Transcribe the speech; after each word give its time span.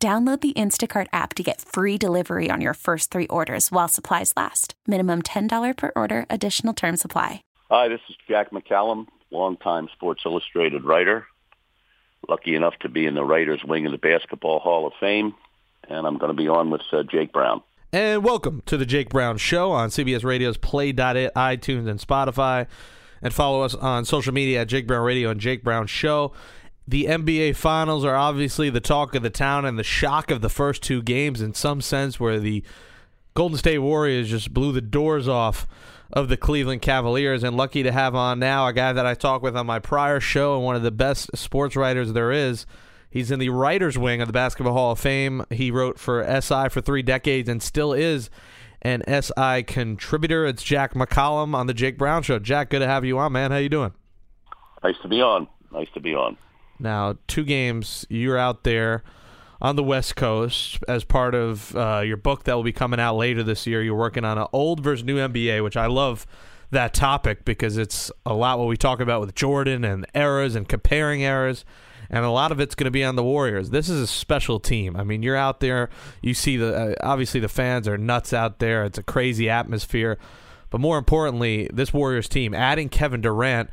Download 0.00 0.40
the 0.40 0.52
Instacart 0.52 1.08
app 1.12 1.34
to 1.34 1.42
get 1.42 1.60
free 1.60 1.98
delivery 1.98 2.52
on 2.52 2.60
your 2.60 2.74
first 2.74 3.10
three 3.10 3.26
orders 3.26 3.72
while 3.72 3.88
supplies 3.88 4.32
last. 4.36 4.74
Minimum 4.86 5.22
$10 5.22 5.76
per 5.76 5.90
order, 5.96 6.24
additional 6.30 6.72
term 6.72 6.96
supply. 6.96 7.42
Hi, 7.68 7.88
this 7.88 8.00
is 8.08 8.14
Jack 8.28 8.52
McCallum, 8.52 9.08
longtime 9.32 9.88
Sports 9.92 10.22
Illustrated 10.24 10.84
writer. 10.84 11.26
Lucky 12.28 12.54
enough 12.54 12.74
to 12.82 12.88
be 12.88 13.06
in 13.06 13.14
the 13.14 13.24
writers' 13.24 13.64
wing 13.64 13.86
of 13.86 13.92
the 13.92 13.98
Basketball 13.98 14.60
Hall 14.60 14.86
of 14.86 14.92
Fame, 15.00 15.34
and 15.88 16.06
I'm 16.06 16.16
going 16.16 16.30
to 16.30 16.40
be 16.40 16.48
on 16.48 16.70
with 16.70 16.82
uh, 16.92 17.02
Jake 17.02 17.32
Brown. 17.32 17.60
And 17.92 18.22
welcome 18.22 18.62
to 18.66 18.76
the 18.76 18.86
Jake 18.86 19.08
Brown 19.08 19.36
Show 19.36 19.72
on 19.72 19.88
CBS 19.88 20.22
Radio's 20.22 20.58
Play.it, 20.58 20.94
iTunes, 21.34 21.88
and 21.88 21.98
Spotify. 21.98 22.68
And 23.20 23.34
follow 23.34 23.62
us 23.62 23.74
on 23.74 24.04
social 24.04 24.32
media 24.32 24.60
at 24.60 24.68
Jake 24.68 24.86
Brown 24.86 25.04
Radio 25.04 25.30
and 25.30 25.40
Jake 25.40 25.64
Brown 25.64 25.88
Show. 25.88 26.32
The 26.88 27.04
NBA 27.04 27.54
Finals 27.54 28.02
are 28.06 28.16
obviously 28.16 28.70
the 28.70 28.80
talk 28.80 29.14
of 29.14 29.22
the 29.22 29.28
town 29.28 29.66
and 29.66 29.78
the 29.78 29.84
shock 29.84 30.30
of 30.30 30.40
the 30.40 30.48
first 30.48 30.82
two 30.82 31.02
games 31.02 31.42
in 31.42 31.52
some 31.52 31.82
sense, 31.82 32.18
where 32.18 32.40
the 32.40 32.64
Golden 33.34 33.58
State 33.58 33.80
Warriors 33.80 34.30
just 34.30 34.54
blew 34.54 34.72
the 34.72 34.80
doors 34.80 35.28
off 35.28 35.66
of 36.10 36.30
the 36.30 36.38
Cleveland 36.38 36.80
Cavaliers. 36.80 37.44
And 37.44 37.58
lucky 37.58 37.82
to 37.82 37.92
have 37.92 38.14
on 38.14 38.38
now 38.38 38.66
a 38.66 38.72
guy 38.72 38.94
that 38.94 39.04
I 39.04 39.12
talked 39.12 39.44
with 39.44 39.54
on 39.54 39.66
my 39.66 39.78
prior 39.80 40.18
show 40.18 40.56
and 40.56 40.64
one 40.64 40.76
of 40.76 40.82
the 40.82 40.90
best 40.90 41.36
sports 41.36 41.76
writers 41.76 42.14
there 42.14 42.32
is. 42.32 42.64
He's 43.10 43.30
in 43.30 43.38
the 43.38 43.50
writer's 43.50 43.98
wing 43.98 44.22
of 44.22 44.26
the 44.26 44.32
Basketball 44.32 44.72
Hall 44.72 44.92
of 44.92 44.98
Fame. 44.98 45.44
He 45.50 45.70
wrote 45.70 45.98
for 45.98 46.24
SI 46.40 46.70
for 46.70 46.80
three 46.80 47.02
decades 47.02 47.50
and 47.50 47.62
still 47.62 47.92
is 47.92 48.30
an 48.80 49.02
SI 49.06 49.62
contributor. 49.64 50.46
It's 50.46 50.62
Jack 50.62 50.94
McCallum 50.94 51.54
on 51.54 51.66
the 51.66 51.74
Jake 51.74 51.98
Brown 51.98 52.22
Show. 52.22 52.38
Jack, 52.38 52.70
good 52.70 52.78
to 52.78 52.86
have 52.86 53.04
you 53.04 53.18
on, 53.18 53.32
man. 53.32 53.50
How 53.50 53.58
you 53.58 53.68
doing? 53.68 53.92
Nice 54.82 54.96
to 55.02 55.08
be 55.08 55.20
on. 55.20 55.48
Nice 55.70 55.88
to 55.92 56.00
be 56.00 56.14
on. 56.14 56.38
Now, 56.78 57.16
two 57.26 57.44
games, 57.44 58.06
you're 58.08 58.38
out 58.38 58.64
there 58.64 59.02
on 59.60 59.76
the 59.76 59.82
West 59.82 60.16
Coast 60.16 60.78
as 60.86 61.04
part 61.04 61.34
of 61.34 61.74
uh, 61.74 62.02
your 62.04 62.16
book 62.16 62.44
that 62.44 62.54
will 62.54 62.62
be 62.62 62.72
coming 62.72 63.00
out 63.00 63.16
later 63.16 63.42
this 63.42 63.66
year. 63.66 63.82
You're 63.82 63.96
working 63.96 64.24
on 64.24 64.38
an 64.38 64.46
old 64.52 64.80
versus 64.80 65.04
new 65.04 65.16
NBA, 65.16 65.62
which 65.64 65.76
I 65.76 65.86
love 65.86 66.26
that 66.70 66.94
topic 66.94 67.44
because 67.44 67.76
it's 67.76 68.10
a 68.26 68.34
lot 68.34 68.58
what 68.58 68.68
we 68.68 68.76
talk 68.76 69.00
about 69.00 69.20
with 69.20 69.34
Jordan 69.34 69.84
and 69.84 70.06
eras 70.14 70.54
and 70.54 70.68
comparing 70.68 71.22
eras. 71.22 71.64
And 72.10 72.24
a 72.24 72.30
lot 72.30 72.52
of 72.52 72.60
it's 72.60 72.74
going 72.74 72.86
to 72.86 72.90
be 72.90 73.04
on 73.04 73.16
the 73.16 73.24
Warriors. 73.24 73.68
This 73.70 73.88
is 73.88 74.00
a 74.00 74.06
special 74.06 74.60
team. 74.60 74.96
I 74.96 75.04
mean, 75.04 75.22
you're 75.22 75.36
out 75.36 75.60
there. 75.60 75.90
You 76.22 76.32
see 76.32 76.56
the 76.56 76.74
uh, 76.74 76.94
obviously 77.02 77.40
the 77.40 77.50
fans 77.50 77.86
are 77.86 77.98
nuts 77.98 78.32
out 78.32 78.60
there. 78.60 78.84
It's 78.84 78.96
a 78.96 79.02
crazy 79.02 79.50
atmosphere. 79.50 80.18
But 80.70 80.80
more 80.80 80.96
importantly, 80.96 81.68
this 81.72 81.92
Warriors 81.92 82.28
team 82.28 82.54
adding 82.54 82.88
Kevin 82.88 83.20
Durant 83.20 83.68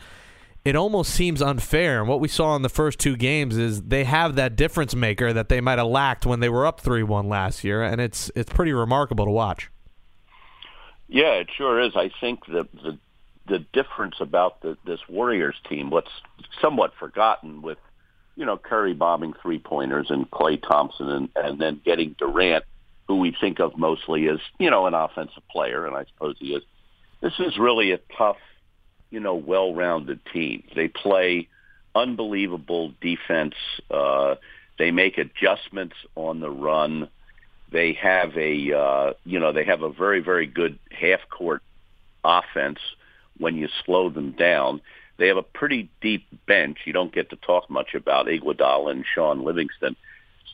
it 0.65 0.75
almost 0.75 1.11
seems 1.11 1.43
unfair. 1.43 1.99
And 1.99 2.09
what 2.09 2.19
we 2.19 2.27
saw 2.27 2.55
in 2.55 2.63
the 2.63 2.69
first 2.69 2.99
two 2.99 3.15
games 3.15 3.55
is 3.55 3.83
they 3.83 4.03
have 4.03 4.35
that 4.35 4.55
difference 4.55 4.95
maker 4.95 5.31
that 5.31 5.47
they 5.47 5.61
might 5.61 5.77
have 5.77 5.87
lacked 5.87 6.25
when 6.25 6.39
they 6.39 6.49
were 6.49 6.65
up 6.65 6.81
three 6.81 7.03
one 7.03 7.29
last 7.29 7.63
year, 7.63 7.83
and 7.83 8.01
it's 8.01 8.31
it's 8.35 8.51
pretty 8.51 8.73
remarkable 8.73 9.25
to 9.25 9.31
watch. 9.31 9.69
Yeah, 11.07 11.33
it 11.33 11.49
sure 11.55 11.79
is. 11.79 11.95
I 11.95 12.09
think 12.19 12.45
the 12.47 12.67
the 12.73 12.97
the 13.47 13.59
difference 13.73 14.15
about 14.19 14.61
the, 14.61 14.75
this 14.87 14.99
Warriors 15.07 15.55
team, 15.69 15.91
what's 15.91 16.09
somewhat 16.59 16.93
forgotten 16.99 17.61
with 17.61 17.77
you 18.35 18.45
know 18.45 18.57
Curry 18.57 18.95
bombing 18.95 19.33
three 19.43 19.59
pointers 19.59 20.07
and 20.09 20.29
Klay 20.31 20.59
Thompson 20.59 21.09
and, 21.09 21.29
and 21.35 21.61
then 21.61 21.79
getting 21.85 22.15
Durant, 22.17 22.65
who 23.07 23.17
we 23.17 23.37
think 23.39 23.59
of 23.59 23.77
mostly 23.77 24.27
as 24.29 24.39
you 24.57 24.71
know 24.71 24.87
an 24.87 24.95
offensive 24.95 25.43
player, 25.51 25.85
and 25.85 25.95
I 25.95 26.05
suppose 26.05 26.37
he 26.39 26.55
is. 26.55 26.63
This 27.21 27.33
is 27.39 27.57
really 27.57 27.91
a 27.91 27.99
tough 28.17 28.37
you 29.15 29.21
know, 29.21 29.35
well-rounded 29.35 30.19
team. 30.33 30.61
They 30.75 30.89
play 30.89 31.47
unbelievable 31.95 32.91
defense. 32.99 33.53
Uh, 33.89 34.35
they 34.77 34.91
make 34.91 35.17
adjustments 35.17 35.95
on 36.15 36.41
the 36.41 36.49
run. 36.49 37.07
They 37.71 37.93
have 37.93 38.35
a, 38.35 38.73
uh, 38.77 39.13
you 39.23 39.39
know, 39.39 39.53
they 39.53 39.63
have 39.63 39.83
a 39.83 39.89
very, 39.89 40.19
very 40.19 40.47
good 40.47 40.77
half-court 40.91 41.63
offense 42.25 42.79
when 43.37 43.55
you 43.55 43.69
slow 43.85 44.09
them 44.09 44.31
down. 44.31 44.81
They 45.15 45.29
have 45.29 45.37
a 45.37 45.43
pretty 45.43 45.89
deep 46.01 46.25
bench. 46.45 46.79
You 46.83 46.91
don't 46.91 47.13
get 47.13 47.29
to 47.29 47.37
talk 47.37 47.69
much 47.69 47.95
about 47.95 48.25
Iguodala 48.25 48.91
and 48.91 49.05
Shaun 49.15 49.45
Livingston. 49.45 49.95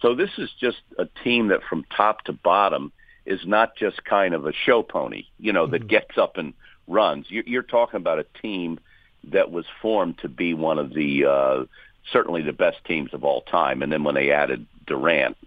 So 0.03 0.13
this 0.13 0.29
is 0.37 0.51
just 0.59 0.83
a 0.99 1.07
team 1.23 1.47
that 1.47 1.63
from 1.67 1.83
top 1.97 2.25
to 2.25 2.33
bottom 2.33 2.91
is 3.25 3.39
not 3.43 3.75
just 3.75 4.05
kind 4.05 4.35
of 4.35 4.45
a 4.45 4.53
show 4.53 4.83
pony, 4.83 5.23
you 5.39 5.51
know, 5.51 5.63
mm-hmm. 5.63 5.71
that 5.71 5.87
gets 5.87 6.15
up 6.15 6.37
and 6.37 6.53
runs. 6.87 7.27
You're 7.29 7.63
talking 7.63 7.97
about 7.97 8.19
a 8.19 8.25
team 8.41 8.79
that 9.25 9.51
was 9.51 9.65
formed 9.81 10.17
to 10.19 10.27
be 10.27 10.53
one 10.53 10.79
of 10.79 10.93
the 10.93 11.25
uh, 11.25 11.65
certainly 12.11 12.41
the 12.41 12.53
best 12.53 12.83
teams 12.85 13.13
of 13.13 13.23
all 13.23 13.41
time. 13.41 13.81
And 13.81 13.91
then 13.91 14.03
when 14.03 14.15
they 14.15 14.31
added 14.31 14.65
Durant, 14.87 15.37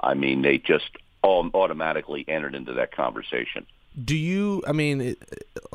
I 0.00 0.14
mean, 0.14 0.42
they 0.42 0.58
just 0.58 0.90
all 1.22 1.48
automatically 1.54 2.24
entered 2.28 2.54
into 2.54 2.74
that 2.74 2.92
conversation. 2.92 3.66
Do 4.02 4.16
you? 4.16 4.62
I 4.66 4.72
mean, 4.72 5.16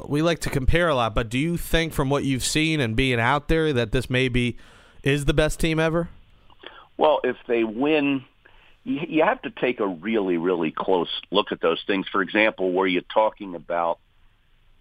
we 0.05 0.21
like 0.21 0.39
to 0.39 0.49
compare 0.49 0.87
a 0.87 0.95
lot, 0.95 1.13
but 1.13 1.29
do 1.29 1.37
you 1.37 1.57
think, 1.57 1.93
from 1.93 2.09
what 2.09 2.23
you've 2.23 2.43
seen 2.43 2.79
and 2.79 2.95
being 2.95 3.19
out 3.19 3.49
there, 3.49 3.73
that 3.73 3.91
this 3.91 4.09
maybe 4.09 4.57
is 5.03 5.25
the 5.25 5.33
best 5.33 5.59
team 5.59 5.79
ever? 5.79 6.09
Well, 6.95 7.19
if 7.23 7.35
they 7.47 7.65
win, 7.65 8.23
you 8.85 9.23
have 9.23 9.41
to 9.41 9.49
take 9.49 9.81
a 9.81 9.87
really, 9.87 10.37
really 10.37 10.71
close 10.71 11.09
look 11.31 11.51
at 11.51 11.59
those 11.59 11.83
things. 11.85 12.07
For 12.07 12.21
example, 12.21 12.71
where 12.71 12.87
you're 12.87 13.01
talking 13.13 13.55
about 13.55 13.99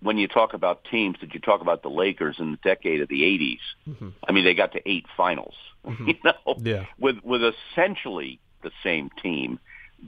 when 0.03 0.19
you 0.19 0.29
talk 0.29 0.53
about 0.53 0.85
teams, 0.91 1.17
did 1.19 1.33
you 1.33 1.41
talk 1.41 1.61
about 1.61 1.83
the 1.83 1.89
Lakers 1.89 2.37
in 2.39 2.53
the 2.53 2.59
decade 2.59 3.01
of 3.01 3.09
the 3.09 3.23
80s? 3.23 3.59
Mm-hmm. 3.89 4.09
I 4.29 4.33
mean, 4.33 4.45
they 4.45 4.55
got 4.55 4.73
to 4.73 4.89
eight 4.89 5.07
finals, 5.17 5.55
mm-hmm. 5.87 6.09
you 6.09 6.15
know, 6.25 6.57
yeah. 6.59 6.87
with 6.99 7.17
with 7.23 7.43
essentially 7.43 8.41
the 8.63 8.73
same 8.83 9.11
team. 9.23 9.59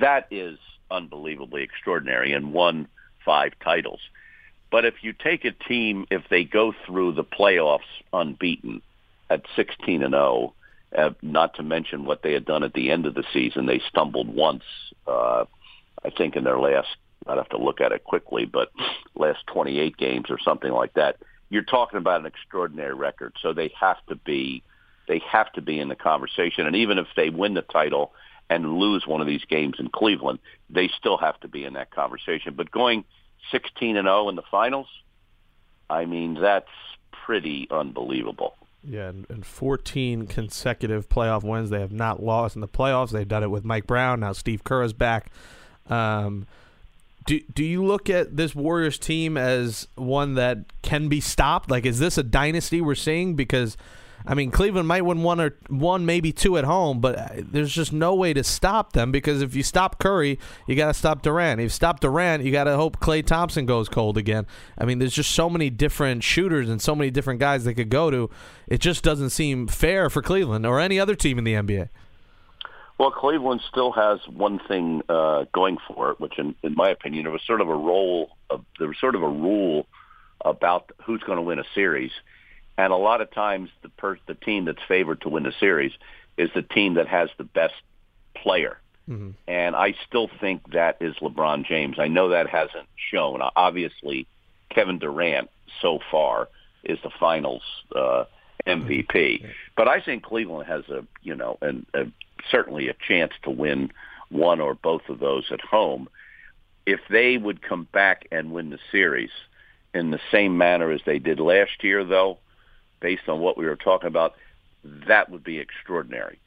That 0.00 0.26
is 0.30 0.58
unbelievably 0.90 1.62
extraordinary 1.62 2.32
and 2.32 2.52
won 2.52 2.88
five 3.24 3.52
titles. 3.62 4.00
But 4.70 4.84
if 4.84 4.94
you 5.02 5.12
take 5.12 5.44
a 5.44 5.52
team, 5.52 6.06
if 6.10 6.22
they 6.28 6.44
go 6.44 6.74
through 6.84 7.12
the 7.12 7.24
playoffs 7.24 7.80
unbeaten 8.12 8.82
at 9.30 9.42
16 9.54 10.02
and 10.02 10.12
0, 10.12 10.52
uh, 10.96 11.10
not 11.22 11.54
to 11.54 11.62
mention 11.62 12.04
what 12.04 12.22
they 12.22 12.32
had 12.32 12.44
done 12.44 12.64
at 12.64 12.72
the 12.72 12.90
end 12.90 13.06
of 13.06 13.14
the 13.14 13.24
season, 13.32 13.66
they 13.66 13.80
stumbled 13.88 14.28
once, 14.34 14.64
uh, 15.06 15.44
I 16.04 16.10
think, 16.10 16.34
in 16.34 16.44
their 16.44 16.58
last 16.58 16.88
I'd 17.26 17.38
have 17.38 17.48
to 17.50 17.58
look 17.58 17.80
at 17.80 17.92
it 17.92 18.04
quickly, 18.04 18.44
but 18.44 18.70
last 19.14 19.46
28 19.46 19.96
games 19.96 20.26
or 20.30 20.38
something 20.38 20.70
like 20.70 20.94
that. 20.94 21.16
You're 21.50 21.62
talking 21.62 21.98
about 21.98 22.20
an 22.20 22.26
extraordinary 22.26 22.94
record, 22.94 23.34
so 23.40 23.52
they 23.52 23.72
have 23.80 24.04
to 24.08 24.16
be 24.16 24.62
they 25.06 25.20
have 25.30 25.52
to 25.52 25.62
be 25.62 25.78
in 25.78 25.88
the 25.88 25.96
conversation. 25.96 26.66
And 26.66 26.76
even 26.76 26.98
if 26.98 27.06
they 27.14 27.28
win 27.28 27.54
the 27.54 27.62
title 27.62 28.12
and 28.48 28.78
lose 28.78 29.06
one 29.06 29.20
of 29.20 29.26
these 29.26 29.44
games 29.44 29.74
in 29.78 29.88
Cleveland, 29.88 30.38
they 30.70 30.88
still 30.98 31.18
have 31.18 31.38
to 31.40 31.48
be 31.48 31.64
in 31.64 31.74
that 31.74 31.90
conversation. 31.90 32.54
But 32.56 32.70
going 32.70 33.04
16 33.50 33.96
and 33.96 34.06
0 34.06 34.30
in 34.30 34.36
the 34.36 34.42
finals, 34.50 34.88
I 35.88 36.06
mean 36.06 36.34
that's 36.40 36.70
pretty 37.26 37.68
unbelievable. 37.70 38.56
Yeah, 38.82 39.08
and 39.08 39.26
and, 39.30 39.46
14 39.46 40.26
consecutive 40.26 41.08
playoff 41.08 41.42
wins. 41.42 41.70
They 41.70 41.80
have 41.80 41.92
not 41.92 42.22
lost 42.22 42.54
in 42.54 42.60
the 42.60 42.68
playoffs. 42.68 43.10
They've 43.10 43.26
done 43.26 43.42
it 43.42 43.50
with 43.50 43.64
Mike 43.64 43.86
Brown. 43.86 44.20
Now 44.20 44.32
Steve 44.32 44.64
Kerr 44.64 44.82
is 44.82 44.92
back. 44.92 45.30
Um, 45.88 46.46
do 47.26 47.40
do 47.54 47.64
you 47.64 47.84
look 47.84 48.10
at 48.10 48.36
this 48.36 48.54
Warriors 48.54 48.98
team 48.98 49.36
as 49.36 49.88
one 49.94 50.34
that 50.34 50.58
can 50.82 51.08
be 51.08 51.20
stopped? 51.20 51.70
Like, 51.70 51.86
is 51.86 51.98
this 51.98 52.18
a 52.18 52.22
dynasty 52.22 52.80
we're 52.80 52.94
seeing? 52.94 53.34
Because, 53.34 53.76
I 54.26 54.34
mean, 54.34 54.50
Cleveland 54.50 54.88
might 54.88 55.02
win 55.02 55.22
one 55.22 55.40
or 55.40 55.56
one, 55.68 56.04
maybe 56.04 56.32
two 56.32 56.58
at 56.58 56.64
home, 56.64 57.00
but 57.00 57.18
uh, 57.18 57.28
there's 57.38 57.72
just 57.72 57.92
no 57.92 58.14
way 58.14 58.34
to 58.34 58.44
stop 58.44 58.92
them. 58.92 59.10
Because 59.10 59.40
if 59.40 59.54
you 59.54 59.62
stop 59.62 59.98
Curry, 59.98 60.38
you 60.66 60.76
got 60.76 60.88
to 60.88 60.94
stop 60.94 61.22
Durant. 61.22 61.60
If 61.60 61.64
you 61.64 61.68
stop 61.70 62.00
Durant, 62.00 62.44
you 62.44 62.52
got 62.52 62.64
to 62.64 62.76
hope 62.76 63.00
Klay 63.00 63.24
Thompson 63.24 63.64
goes 63.64 63.88
cold 63.88 64.18
again. 64.18 64.46
I 64.76 64.84
mean, 64.84 64.98
there's 64.98 65.14
just 65.14 65.30
so 65.30 65.48
many 65.48 65.70
different 65.70 66.22
shooters 66.22 66.68
and 66.68 66.80
so 66.80 66.94
many 66.94 67.10
different 67.10 67.40
guys 67.40 67.64
they 67.64 67.74
could 67.74 67.90
go 67.90 68.10
to. 68.10 68.28
It 68.66 68.80
just 68.80 69.02
doesn't 69.02 69.30
seem 69.30 69.66
fair 69.66 70.10
for 70.10 70.20
Cleveland 70.20 70.66
or 70.66 70.78
any 70.78 71.00
other 71.00 71.14
team 71.14 71.38
in 71.38 71.44
the 71.44 71.54
NBA. 71.54 71.88
Well, 72.98 73.10
Cleveland 73.10 73.60
still 73.68 73.92
has 73.92 74.20
one 74.28 74.60
thing 74.68 75.02
uh, 75.08 75.46
going 75.52 75.78
for 75.88 76.12
it, 76.12 76.20
which, 76.20 76.38
in, 76.38 76.54
in 76.62 76.74
my 76.74 76.90
opinion, 76.90 77.24
there 77.24 77.32
was 77.32 77.42
sort 77.46 77.60
of 77.60 77.68
a 77.68 77.74
role. 77.74 78.30
Of, 78.50 78.64
there 78.78 78.88
was 78.88 78.98
sort 79.00 79.16
of 79.16 79.22
a 79.22 79.28
rule 79.28 79.86
about 80.44 80.92
who's 81.04 81.22
going 81.22 81.36
to 81.36 81.42
win 81.42 81.58
a 81.58 81.64
series, 81.74 82.12
and 82.78 82.92
a 82.92 82.96
lot 82.96 83.20
of 83.20 83.32
times 83.32 83.70
the 83.82 83.88
per, 83.88 84.18
the 84.26 84.34
team 84.34 84.66
that's 84.66 84.82
favored 84.86 85.22
to 85.22 85.28
win 85.28 85.42
the 85.42 85.52
series 85.58 85.92
is 86.36 86.50
the 86.54 86.62
team 86.62 86.94
that 86.94 87.08
has 87.08 87.30
the 87.36 87.44
best 87.44 87.74
player. 88.36 88.78
Mm-hmm. 89.08 89.30
And 89.48 89.76
I 89.76 89.94
still 90.06 90.30
think 90.40 90.72
that 90.72 90.98
is 91.00 91.14
LeBron 91.16 91.66
James. 91.66 91.98
I 91.98 92.08
know 92.08 92.30
that 92.30 92.48
hasn't 92.48 92.88
shown. 93.10 93.40
Obviously, 93.56 94.26
Kevin 94.70 94.98
Durant 94.98 95.50
so 95.82 95.98
far 96.10 96.48
is 96.84 96.98
the 97.02 97.10
Finals 97.20 97.62
uh, 97.94 98.24
MVP. 98.66 99.46
But 99.76 99.88
I 99.88 100.00
think 100.00 100.22
Cleveland 100.22 100.66
has 100.68 100.88
a 100.88 101.04
you 101.22 101.34
know 101.34 101.58
and 101.60 101.86
certainly 102.50 102.88
a 102.88 102.94
chance 103.06 103.32
to 103.42 103.50
win 103.50 103.90
one 104.30 104.60
or 104.60 104.74
both 104.74 105.08
of 105.08 105.20
those 105.20 105.44
at 105.50 105.60
home. 105.60 106.08
If 106.86 107.00
they 107.08 107.38
would 107.38 107.62
come 107.62 107.88
back 107.92 108.26
and 108.30 108.52
win 108.52 108.70
the 108.70 108.78
series 108.92 109.30
in 109.94 110.10
the 110.10 110.20
same 110.30 110.58
manner 110.58 110.90
as 110.90 111.00
they 111.06 111.18
did 111.18 111.40
last 111.40 111.82
year, 111.82 112.04
though, 112.04 112.38
based 113.00 113.28
on 113.28 113.40
what 113.40 113.56
we 113.56 113.64
were 113.64 113.76
talking 113.76 114.08
about, 114.08 114.34
that 115.06 115.30
would 115.30 115.44
be 115.44 115.58
extraordinary. 115.58 116.38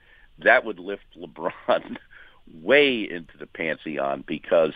That 0.44 0.66
would 0.66 0.80
lift 0.80 1.06
LeBron 1.18 1.98
way 2.62 3.10
into 3.10 3.38
the 3.38 3.48
pantheon 3.48 4.24
because 4.28 4.74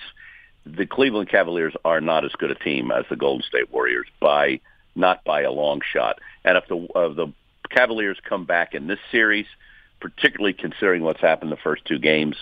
the 0.66 0.86
Cleveland 0.86 1.30
Cavaliers 1.30 1.74
are 1.86 2.02
not 2.02 2.26
as 2.26 2.32
good 2.34 2.52
a 2.52 2.56
team 2.56 2.92
as 2.92 3.06
the 3.10 3.16
Golden 3.16 3.44
State 3.44 3.72
Warriors 3.72 4.08
by 4.20 4.60
not 4.96 5.24
by 5.24 5.42
a 5.42 5.52
long 5.52 5.82
shot. 5.82 6.20
And 6.44 6.58
if 6.58 6.68
the 6.68 6.88
uh, 6.96 7.14
the 7.14 7.34
Cavaliers 7.70 8.18
come 8.28 8.46
back 8.46 8.74
in 8.74 8.88
this 8.88 9.00
series, 9.12 9.46
particularly 10.00 10.54
considering 10.54 11.04
what's 11.04 11.22
happened 11.22 11.52
the 11.52 11.58
first 11.58 11.86
two 11.86 12.00
games, 12.00 12.36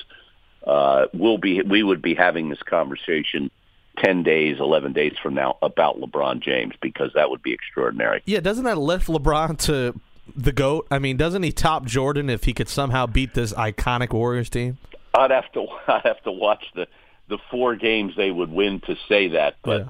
uh, 0.66 1.06
we'll 1.14 1.38
be 1.38 1.62
we 1.62 1.84
would 1.84 2.02
be 2.02 2.16
having 2.16 2.50
this 2.50 2.62
conversation 2.64 3.52
10 3.98 4.24
days, 4.24 4.60
11 4.60 4.94
days 4.94 5.14
from 5.22 5.34
now 5.34 5.58
about 5.62 6.00
LeBron 6.00 6.42
James 6.42 6.74
because 6.82 7.12
that 7.16 7.30
would 7.30 7.42
be 7.42 7.54
extraordinary. 7.54 8.22
Yeah, 8.26 8.40
doesn't 8.40 8.64
that 8.66 8.78
lift 8.78 9.08
LeBron 9.08 9.58
to 9.66 10.00
the 10.36 10.52
GOAT? 10.52 10.88
I 10.90 11.00
mean, 11.00 11.18
doesn't 11.18 11.44
he 11.44 11.52
top 11.52 11.86
Jordan 11.86 12.30
if 12.30 12.46
he 12.46 12.54
could 12.54 12.70
somehow 12.70 13.06
beat 13.08 13.34
this 13.34 13.54
iconic 13.54 14.14
Warriors 14.14 14.50
team? 14.50 14.78
I'd 15.14 15.32
have 15.32 15.52
to 15.54 15.68
I'd 15.88 16.06
have 16.06 16.24
to 16.24 16.32
watch 16.32 16.64
the 16.76 16.88
the 17.28 17.38
four 17.52 17.76
games 17.76 18.14
they 18.18 18.32
would 18.32 18.52
win 18.52 18.82
to 18.82 18.96
say 19.08 19.30
that, 19.30 19.58
but 19.64 19.82
yeah. 19.82 19.90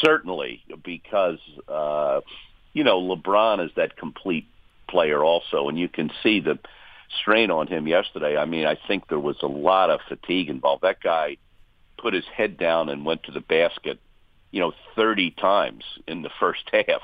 certainly 0.00 0.62
because 0.84 1.38
uh 1.66 2.20
you 2.72 2.84
know, 2.84 3.00
LeBron 3.00 3.64
is 3.64 3.70
that 3.76 3.96
complete 3.96 4.46
player 4.88 5.22
also 5.22 5.68
and 5.68 5.78
you 5.78 5.88
can 5.88 6.10
see 6.22 6.40
the 6.40 6.58
strain 7.20 7.50
on 7.50 7.66
him 7.66 7.86
yesterday. 7.86 8.36
I 8.36 8.44
mean, 8.44 8.66
I 8.66 8.76
think 8.86 9.08
there 9.08 9.18
was 9.18 9.36
a 9.42 9.46
lot 9.46 9.90
of 9.90 10.00
fatigue 10.08 10.50
involved. 10.50 10.82
That 10.82 11.00
guy 11.02 11.36
put 11.98 12.14
his 12.14 12.24
head 12.26 12.56
down 12.56 12.88
and 12.88 13.04
went 13.04 13.24
to 13.24 13.32
the 13.32 13.40
basket, 13.40 13.98
you 14.50 14.60
know, 14.60 14.72
30 14.96 15.32
times 15.32 15.84
in 16.06 16.22
the 16.22 16.30
first 16.40 16.62
half. 16.72 17.02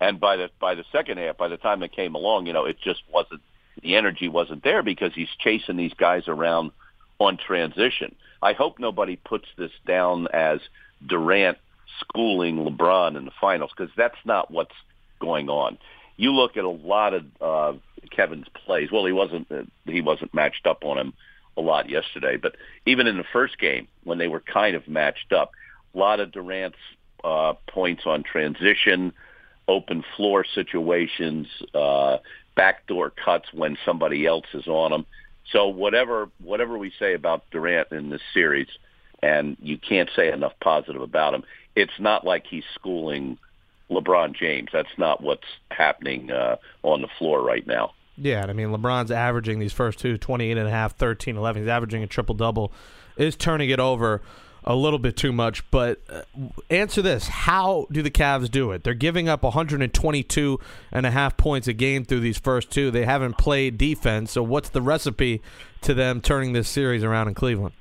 And 0.00 0.18
by 0.18 0.36
the 0.36 0.48
by 0.58 0.74
the 0.74 0.84
second 0.92 1.18
half, 1.18 1.36
by 1.36 1.48
the 1.48 1.58
time 1.58 1.82
it 1.82 1.92
came 1.92 2.14
along, 2.14 2.46
you 2.46 2.54
know, 2.54 2.64
it 2.64 2.78
just 2.82 3.02
wasn't 3.12 3.42
the 3.82 3.96
energy 3.96 4.28
wasn't 4.28 4.64
there 4.64 4.82
because 4.82 5.12
he's 5.14 5.28
chasing 5.38 5.76
these 5.76 5.92
guys 5.94 6.24
around 6.26 6.70
on 7.18 7.36
transition. 7.36 8.14
I 8.42 8.54
hope 8.54 8.78
nobody 8.78 9.16
puts 9.16 9.46
this 9.58 9.72
down 9.86 10.26
as 10.32 10.60
Durant 11.06 11.58
schooling 12.00 12.56
LeBron 12.64 13.16
in 13.16 13.26
the 13.26 13.30
finals 13.40 13.70
because 13.76 13.92
that's 13.94 14.16
not 14.24 14.50
what's 14.50 14.74
going 15.20 15.48
on. 15.48 15.78
You 16.16 16.32
look 16.32 16.56
at 16.56 16.64
a 16.64 16.68
lot 16.68 17.14
of 17.14 17.24
uh, 17.40 17.72
Kevin's 18.10 18.46
plays. 18.66 18.90
Well, 18.90 19.06
he 19.06 19.12
wasn't 19.12 19.50
uh, 19.50 19.62
he 19.84 20.00
wasn't 20.00 20.34
matched 20.34 20.66
up 20.66 20.84
on 20.84 20.98
him 20.98 21.12
a 21.56 21.60
lot 21.60 21.88
yesterday. 21.88 22.36
But 22.36 22.56
even 22.86 23.06
in 23.06 23.16
the 23.16 23.24
first 23.32 23.58
game, 23.58 23.88
when 24.04 24.18
they 24.18 24.28
were 24.28 24.40
kind 24.40 24.76
of 24.76 24.88
matched 24.88 25.32
up, 25.32 25.52
a 25.94 25.98
lot 25.98 26.20
of 26.20 26.32
Durant's 26.32 26.78
uh, 27.24 27.54
points 27.68 28.02
on 28.06 28.22
transition, 28.22 29.12
open 29.68 30.04
floor 30.16 30.44
situations, 30.54 31.46
uh, 31.74 32.18
backdoor 32.56 33.10
cuts 33.10 33.46
when 33.52 33.76
somebody 33.84 34.26
else 34.26 34.46
is 34.54 34.66
on 34.66 34.90
them. 34.90 35.06
So 35.52 35.68
whatever 35.68 36.28
whatever 36.42 36.78
we 36.78 36.92
say 36.98 37.14
about 37.14 37.44
Durant 37.50 37.90
in 37.92 38.10
this 38.10 38.22
series, 38.32 38.68
and 39.22 39.56
you 39.60 39.78
can't 39.78 40.10
say 40.14 40.32
enough 40.32 40.52
positive 40.60 41.02
about 41.02 41.34
him. 41.34 41.44
It's 41.74 41.98
not 41.98 42.24
like 42.24 42.46
he's 42.46 42.64
schooling 42.74 43.38
LeBron 43.90 44.34
James. 44.34 44.68
That's 44.72 44.96
not 44.98 45.22
what's 45.22 45.46
happening 45.70 46.30
uh, 46.30 46.56
on 46.82 47.02
the 47.02 47.08
floor 47.18 47.42
right 47.42 47.66
now. 47.66 47.92
Yeah, 48.16 48.44
I 48.46 48.52
mean, 48.52 48.68
LeBron's 48.68 49.10
averaging 49.10 49.58
these 49.58 49.72
first 49.72 49.98
two, 49.98 50.18
28 50.18 50.58
and 50.58 50.68
a 50.68 50.70
half, 50.70 50.96
13, 50.96 51.36
11. 51.36 51.62
He's 51.62 51.68
averaging 51.68 52.02
a 52.02 52.06
triple-double. 52.06 52.72
Is 53.16 53.36
turning 53.36 53.70
it 53.70 53.80
over 53.80 54.22
a 54.64 54.74
little 54.74 54.98
bit 54.98 55.16
too 55.16 55.32
much, 55.32 55.68
but 55.70 56.00
uh, 56.08 56.22
answer 56.68 57.02
this. 57.02 57.28
How 57.28 57.86
do 57.90 58.02
the 58.02 58.10
Cavs 58.10 58.50
do 58.50 58.72
it? 58.72 58.84
They're 58.84 58.94
giving 58.94 59.28
up 59.28 59.42
122 59.42 60.60
and 60.92 61.06
a 61.06 61.10
half 61.10 61.36
points 61.36 61.66
a 61.66 61.72
game 61.72 62.04
through 62.04 62.20
these 62.20 62.38
first 62.38 62.70
two. 62.70 62.90
They 62.90 63.04
haven't 63.04 63.38
played 63.38 63.78
defense, 63.78 64.32
so 64.32 64.42
what's 64.42 64.68
the 64.68 64.82
recipe 64.82 65.40
to 65.82 65.94
them 65.94 66.20
turning 66.20 66.52
this 66.52 66.68
series 66.68 67.02
around 67.02 67.28
in 67.28 67.34
Cleveland? 67.34 67.74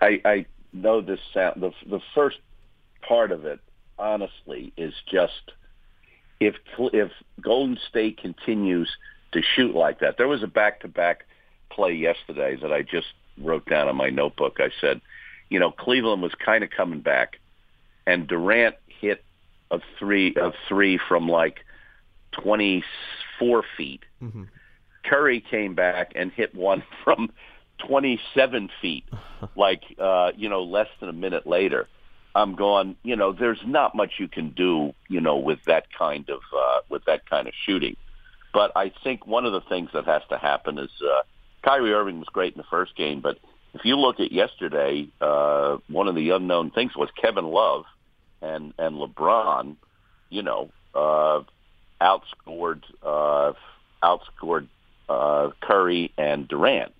I, 0.00 0.20
I 0.24 0.46
know 0.72 1.00
this 1.00 1.20
sound. 1.34 1.60
The, 1.60 1.72
the 1.86 2.00
first 2.14 2.38
part 3.06 3.32
of 3.32 3.44
it, 3.44 3.60
honestly, 4.00 4.72
is 4.76 4.94
just 5.10 5.52
if 6.40 6.54
if 6.78 7.10
Golden 7.40 7.78
State 7.88 8.18
continues– 8.18 8.88
to 9.32 9.42
shoot 9.42 9.74
like 9.74 10.00
that. 10.00 10.16
There 10.16 10.28
was 10.28 10.42
a 10.42 10.46
back-to-back 10.46 11.26
play 11.70 11.92
yesterday 11.92 12.56
that 12.56 12.72
I 12.72 12.82
just 12.82 13.08
wrote 13.38 13.66
down 13.66 13.88
in 13.88 13.96
my 13.96 14.10
notebook. 14.10 14.56
I 14.58 14.70
said, 14.80 15.00
you 15.48 15.58
know, 15.60 15.70
Cleveland 15.70 16.22
was 16.22 16.32
kind 16.34 16.64
of 16.64 16.70
coming 16.70 17.00
back, 17.00 17.38
and 18.06 18.26
Durant 18.26 18.76
hit 18.86 19.24
a 19.70 19.80
three 19.98 20.34
of 20.34 20.54
three 20.68 20.98
from 21.08 21.28
like 21.28 21.60
24 22.32 23.62
feet. 23.76 24.04
Mm-hmm. 24.22 24.44
Curry 25.04 25.40
came 25.40 25.74
back 25.74 26.12
and 26.14 26.30
hit 26.32 26.54
one 26.54 26.82
from 27.04 27.30
27 27.86 28.68
feet, 28.82 29.04
like 29.56 29.82
uh, 29.98 30.32
you 30.36 30.48
know, 30.48 30.62
less 30.62 30.88
than 30.98 31.08
a 31.08 31.14
minute 31.14 31.46
later. 31.46 31.88
I'm 32.34 32.54
going, 32.54 32.96
you 33.02 33.16
know, 33.16 33.32
there's 33.32 33.60
not 33.66 33.94
much 33.94 34.12
you 34.18 34.28
can 34.28 34.50
do, 34.50 34.92
you 35.08 35.20
know, 35.20 35.36
with 35.36 35.58
that 35.66 35.86
kind 35.96 36.28
of 36.28 36.40
uh, 36.56 36.80
with 36.88 37.04
that 37.06 37.28
kind 37.28 37.48
of 37.48 37.54
shooting. 37.66 37.96
But 38.52 38.72
I 38.76 38.92
think 39.04 39.26
one 39.26 39.46
of 39.46 39.52
the 39.52 39.60
things 39.62 39.90
that 39.94 40.06
has 40.06 40.22
to 40.30 40.38
happen 40.38 40.78
is 40.78 40.90
uh, 41.02 41.22
Kyrie 41.62 41.92
Irving 41.92 42.18
was 42.18 42.28
great 42.32 42.54
in 42.54 42.58
the 42.58 42.66
first 42.70 42.96
game, 42.96 43.20
but 43.20 43.38
if 43.74 43.84
you 43.84 43.96
look 43.96 44.20
at 44.20 44.32
yesterday, 44.32 45.08
uh, 45.20 45.78
one 45.88 46.08
of 46.08 46.14
the 46.14 46.30
unknown 46.30 46.70
things 46.70 46.96
was 46.96 47.08
Kevin 47.20 47.46
Love 47.46 47.84
and 48.42 48.74
and 48.78 48.96
LeBron, 48.96 49.76
you 50.28 50.42
know, 50.42 50.70
uh, 50.94 51.42
outscored 52.00 52.82
uh, 53.02 53.52
outscored 54.02 54.68
uh, 55.08 55.50
Curry 55.60 56.12
and 56.18 56.48
Durant. 56.48 56.92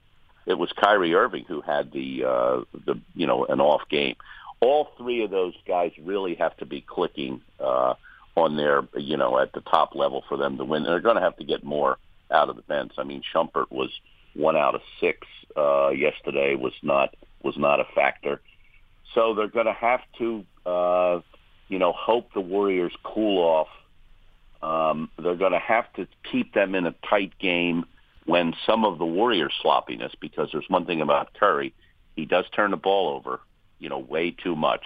It 0.47 0.55
was 0.55 0.73
Kyrie 0.73 1.15
Irving 1.15 1.45
who 1.47 1.61
had 1.61 1.93
the 1.93 2.25
uh, 2.25 2.61
the 2.87 3.01
you 3.15 3.27
know 3.27 3.47
an 3.47 3.61
off 3.61 3.83
game. 3.89 4.17
All 4.61 4.89
three 4.99 5.25
of 5.25 5.31
those 5.31 5.55
guys 5.67 5.93
really 6.03 6.35
have 6.35 6.57
to 6.59 6.67
be 6.67 6.81
clicking. 6.81 7.41
Uh, 7.59 7.95
on 8.37 8.57
their, 8.57 8.87
you 8.97 9.17
know, 9.17 9.39
at 9.39 9.53
the 9.53 9.61
top 9.61 9.95
level 9.95 10.25
for 10.29 10.37
them 10.37 10.57
to 10.59 10.65
win. 10.65 10.83
They're 10.83 11.01
going 11.01 11.17
to 11.17 11.23
have 11.23 11.37
to 11.37 11.45
get 11.45 11.65
more 11.65 11.99
out 12.31 12.49
of 12.49 12.57
the 12.57 12.63
bench. 12.63 12.93
I 12.99 13.05
mean, 13.05 13.23
Shumpert 13.35 13.71
was 13.71 13.91
one 14.35 14.57
out 14.57 14.75
of 14.75 14.81
six 15.01 15.27
uh, 15.57 15.91
yesterday. 15.91 16.55
was 16.55 16.73
not 16.83 17.15
was 17.43 17.57
not 17.57 17.81
a 17.81 17.85
factor. 17.95 18.41
So 19.15 19.35
they're 19.35 19.49
going 19.49 19.67
to 19.67 19.73
have 19.73 20.01
to, 20.19 20.45
uh, 20.67 21.21
you 21.69 21.79
know, 21.79 21.93
hope 21.93 22.33
the 22.33 22.41
Warriors 22.41 22.93
cool 23.03 23.43
off. 23.43 23.69
Um, 24.63 25.11
they're 25.19 25.37
going 25.37 25.53
to 25.53 25.59
have 25.59 25.93
to 25.95 26.07
keep 26.31 26.53
them 26.53 26.75
in 26.75 26.87
a 26.87 26.95
tight 27.09 27.33
game 27.39 27.87
when 28.27 28.55
some 28.67 28.85
of 28.85 28.99
the 28.99 29.07
Warriors' 29.07 29.55
sloppiness, 29.63 30.13
because 30.21 30.51
there's 30.53 30.69
one 30.69 30.85
thing 30.85 31.01
about 31.01 31.33
Curry, 31.35 31.73
he 32.15 32.27
does 32.27 32.45
turn 32.55 32.71
the 32.71 32.77
ball 32.77 33.17
over, 33.17 33.41
you 33.81 33.89
know, 33.89 33.99
way 33.99 34.31
too 34.31 34.55
much. 34.55 34.85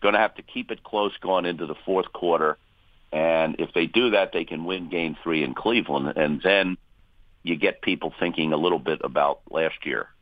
Going 0.00 0.14
to 0.14 0.20
have 0.20 0.34
to 0.36 0.42
keep 0.42 0.70
it 0.70 0.84
close 0.84 1.12
going 1.20 1.44
into 1.44 1.66
the 1.66 1.74
fourth 1.84 2.12
quarter. 2.12 2.56
And 3.12 3.56
if 3.58 3.72
they 3.74 3.86
do 3.86 4.10
that, 4.10 4.32
they 4.32 4.44
can 4.44 4.64
win 4.64 4.88
game 4.88 5.16
three 5.22 5.42
in 5.42 5.54
Cleveland. 5.54 6.16
And 6.16 6.40
then 6.42 6.76
you 7.42 7.56
get 7.56 7.82
people 7.82 8.14
thinking 8.18 8.52
a 8.52 8.56
little 8.56 8.78
bit 8.78 9.00
about 9.02 9.40
last 9.50 9.84
year. 9.84 10.08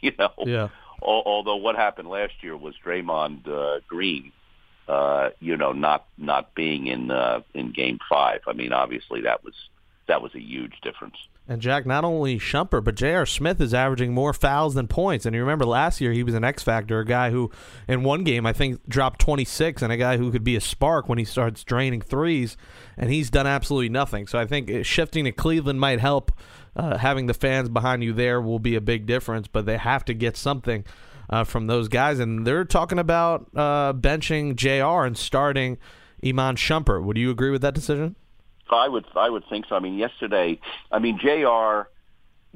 You 0.00 0.12
know, 0.16 0.30
yeah. 0.46 0.68
Although 1.00 1.56
what 1.56 1.74
happened 1.74 2.08
last 2.08 2.34
year 2.40 2.56
was 2.56 2.74
Draymond 2.84 3.48
uh, 3.48 3.80
Green, 3.88 4.30
uh, 4.86 5.30
you 5.40 5.56
know, 5.56 5.72
not 5.72 6.06
not 6.16 6.54
being 6.54 6.86
in 6.86 7.10
uh, 7.10 7.40
in 7.52 7.72
Game 7.72 7.98
Five. 8.08 8.42
I 8.46 8.52
mean, 8.52 8.72
obviously 8.72 9.22
that 9.22 9.42
was 9.44 9.54
that 10.06 10.22
was 10.22 10.34
a 10.36 10.40
huge 10.40 10.74
difference. 10.82 11.16
And 11.48 11.60
Jack, 11.60 11.84
not 11.84 12.04
only 12.04 12.38
Shumpert, 12.38 12.84
but 12.84 12.94
J.R. 12.94 13.26
Smith 13.26 13.60
is 13.60 13.74
averaging 13.74 14.14
more 14.14 14.32
fouls 14.32 14.74
than 14.74 14.86
points. 14.86 15.26
And 15.26 15.34
you 15.34 15.40
remember 15.40 15.64
last 15.64 16.00
year 16.00 16.12
he 16.12 16.22
was 16.22 16.34
an 16.34 16.44
X 16.44 16.62
factor, 16.62 17.00
a 17.00 17.04
guy 17.04 17.30
who, 17.30 17.50
in 17.88 18.04
one 18.04 18.22
game, 18.22 18.46
I 18.46 18.52
think 18.52 18.88
dropped 18.88 19.20
26, 19.20 19.82
and 19.82 19.92
a 19.92 19.96
guy 19.96 20.18
who 20.18 20.30
could 20.30 20.44
be 20.44 20.54
a 20.54 20.60
spark 20.60 21.08
when 21.08 21.18
he 21.18 21.24
starts 21.24 21.64
draining 21.64 22.00
threes. 22.00 22.56
And 22.96 23.10
he's 23.10 23.28
done 23.28 23.48
absolutely 23.48 23.88
nothing. 23.88 24.28
So 24.28 24.38
I 24.38 24.46
think 24.46 24.86
shifting 24.86 25.24
to 25.24 25.32
Cleveland 25.32 25.80
might 25.80 25.98
help. 25.98 26.30
Uh, 26.74 26.96
having 26.96 27.26
the 27.26 27.34
fans 27.34 27.68
behind 27.68 28.02
you 28.02 28.12
there 28.14 28.40
will 28.40 28.58
be 28.60 28.76
a 28.76 28.80
big 28.80 29.04
difference, 29.04 29.46
but 29.46 29.66
they 29.66 29.76
have 29.76 30.04
to 30.06 30.14
get 30.14 30.36
something 30.36 30.84
uh, 31.28 31.44
from 31.44 31.66
those 31.66 31.88
guys. 31.88 32.20
And 32.20 32.46
they're 32.46 32.64
talking 32.64 32.98
about 32.98 33.48
uh, 33.54 33.92
benching 33.92 34.54
J.R. 34.54 35.04
and 35.04 35.18
starting 35.18 35.76
Iman 36.24 36.56
Shumpert. 36.56 37.04
Would 37.04 37.18
you 37.18 37.30
agree 37.30 37.50
with 37.50 37.62
that 37.62 37.74
decision? 37.74 38.14
I 38.74 38.88
would 38.88 39.04
I 39.16 39.28
would 39.30 39.44
think 39.48 39.66
so. 39.68 39.76
I 39.76 39.80
mean, 39.80 39.96
yesterday, 39.98 40.58
I 40.90 40.98
mean, 40.98 41.18
J.R. 41.20 41.88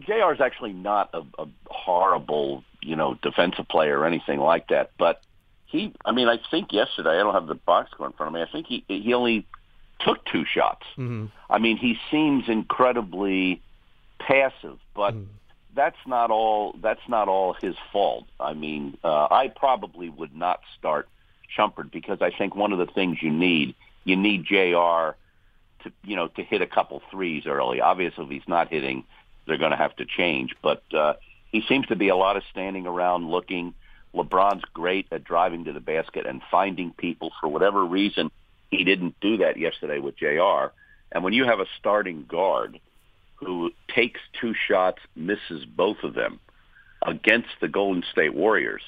J.R. 0.00 0.34
is 0.34 0.40
actually 0.40 0.72
not 0.74 1.10
a, 1.14 1.22
a 1.42 1.46
horrible 1.66 2.62
you 2.82 2.94
know, 2.94 3.14
defensive 3.22 3.66
player 3.68 3.98
or 3.98 4.06
anything 4.06 4.38
like 4.38 4.68
that. 4.68 4.90
But 4.98 5.20
he, 5.66 5.92
I 6.04 6.12
mean, 6.12 6.28
I 6.28 6.38
think 6.50 6.72
yesterday, 6.72 7.10
I 7.10 7.16
don't 7.24 7.34
have 7.34 7.48
the 7.48 7.54
box 7.56 7.90
score 7.90 8.06
in 8.06 8.12
front 8.12 8.28
of 8.28 8.34
me. 8.34 8.42
I 8.42 8.50
think 8.50 8.66
he 8.68 8.84
he 8.88 9.12
only 9.14 9.46
took 10.00 10.24
two 10.26 10.44
shots. 10.44 10.84
Mm-hmm. 10.96 11.26
I 11.50 11.58
mean, 11.58 11.78
he 11.78 11.96
seems 12.10 12.44
incredibly 12.48 13.60
passive, 14.18 14.78
but 14.94 15.14
Mm. 15.14 15.26
that's 15.74 15.96
not 16.06 16.30
all. 16.30 16.74
That's 16.80 17.00
not 17.08 17.28
all 17.28 17.54
his 17.54 17.74
fault. 17.92 18.26
I 18.38 18.52
mean, 18.54 18.98
uh, 19.02 19.28
I 19.30 19.48
probably 19.48 20.08
would 20.10 20.34
not 20.36 20.60
start 20.78 21.08
Shumpert 21.56 21.90
because 21.90 22.18
I 22.20 22.30
think 22.30 22.54
one 22.54 22.72
of 22.72 22.78
the 22.78 22.86
things 22.86 23.18
you 23.22 23.30
need, 23.30 23.74
you 24.04 24.16
need 24.16 24.44
J.R. 24.44 25.16
to 25.86 26.08
you 26.08 26.16
know 26.16 26.28
to 26.28 26.42
hit 26.42 26.62
a 26.62 26.66
couple 26.66 27.02
threes 27.10 27.44
early. 27.46 27.80
Obviously, 27.80 28.24
if 28.24 28.30
he's 28.30 28.48
not 28.48 28.68
hitting, 28.68 29.04
they're 29.46 29.58
going 29.58 29.70
to 29.70 29.76
have 29.76 29.96
to 29.96 30.04
change. 30.04 30.54
But 30.62 30.82
uh, 30.92 31.14
he 31.50 31.62
seems 31.68 31.86
to 31.86 31.96
be 31.96 32.08
a 32.08 32.16
lot 32.16 32.36
of 32.36 32.42
standing 32.50 32.86
around 32.86 33.30
looking. 33.30 33.74
LeBron's 34.14 34.64
great 34.72 35.06
at 35.12 35.24
driving 35.24 35.64
to 35.64 35.72
the 35.72 35.80
basket 35.80 36.26
and 36.26 36.40
finding 36.50 36.92
people. 36.92 37.32
For 37.40 37.48
whatever 37.48 37.84
reason, 37.84 38.30
he 38.70 38.84
didn't 38.84 39.16
do 39.20 39.38
that 39.38 39.58
yesterday 39.58 39.98
with 39.98 40.16
J.R. 40.16 40.72
And 41.12 41.22
when 41.22 41.32
you 41.32 41.44
have 41.44 41.60
a 41.60 41.66
starting 41.78 42.24
guard 42.26 42.80
who 43.36 43.70
takes 43.94 44.20
two 44.40 44.54
shots, 44.68 45.00
misses 45.14 45.64
both 45.64 45.98
of 46.02 46.14
them 46.14 46.40
against 47.06 47.50
the 47.60 47.68
Golden 47.68 48.02
State 48.10 48.34
Warriors, 48.34 48.82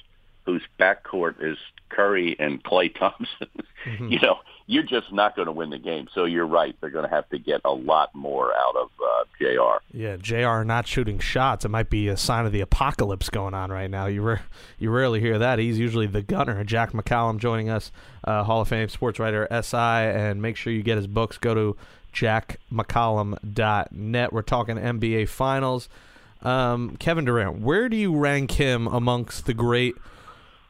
whose 0.48 0.62
backcourt 0.80 1.44
is 1.44 1.58
Curry 1.90 2.34
and 2.38 2.64
Klay 2.64 2.98
Thompson, 2.98 3.48
you 4.08 4.18
know, 4.18 4.38
you're 4.66 4.82
just 4.82 5.12
not 5.12 5.36
going 5.36 5.44
to 5.44 5.52
win 5.52 5.68
the 5.68 5.78
game. 5.78 6.08
So 6.14 6.24
you're 6.24 6.46
right; 6.46 6.74
they're 6.80 6.88
going 6.88 7.06
to 7.06 7.14
have 7.14 7.28
to 7.28 7.38
get 7.38 7.60
a 7.66 7.70
lot 7.70 8.14
more 8.14 8.54
out 8.54 8.76
of 8.76 8.88
uh, 8.98 9.24
J.R. 9.38 9.82
Yeah, 9.92 10.16
J.R. 10.16 10.64
not 10.64 10.86
shooting 10.86 11.18
shots. 11.18 11.66
It 11.66 11.68
might 11.68 11.90
be 11.90 12.08
a 12.08 12.16
sign 12.16 12.46
of 12.46 12.52
the 12.52 12.62
apocalypse 12.62 13.28
going 13.28 13.52
on 13.52 13.70
right 13.70 13.90
now. 13.90 14.06
You 14.06 14.22
re- 14.22 14.38
you 14.78 14.90
rarely 14.90 15.20
hear 15.20 15.38
that. 15.38 15.58
He's 15.58 15.78
usually 15.78 16.06
the 16.06 16.22
gunner. 16.22 16.64
Jack 16.64 16.92
McCallum 16.92 17.36
joining 17.36 17.68
us, 17.68 17.92
uh, 18.24 18.44
Hall 18.44 18.62
of 18.62 18.68
Fame 18.68 18.88
sports 18.88 19.18
writer, 19.18 19.46
SI, 19.50 19.76
and 19.76 20.40
make 20.40 20.56
sure 20.56 20.72
you 20.72 20.82
get 20.82 20.96
his 20.96 21.06
books. 21.06 21.36
Go 21.36 21.52
to 21.54 21.76
jackmccallum.net. 22.14 24.32
We're 24.32 24.42
talking 24.42 24.76
NBA 24.76 25.28
Finals. 25.28 25.90
Um, 26.40 26.96
Kevin 26.96 27.26
Durant, 27.26 27.60
where 27.60 27.90
do 27.90 27.96
you 27.96 28.16
rank 28.16 28.52
him 28.52 28.86
amongst 28.86 29.46
the 29.46 29.54
great 29.54 29.96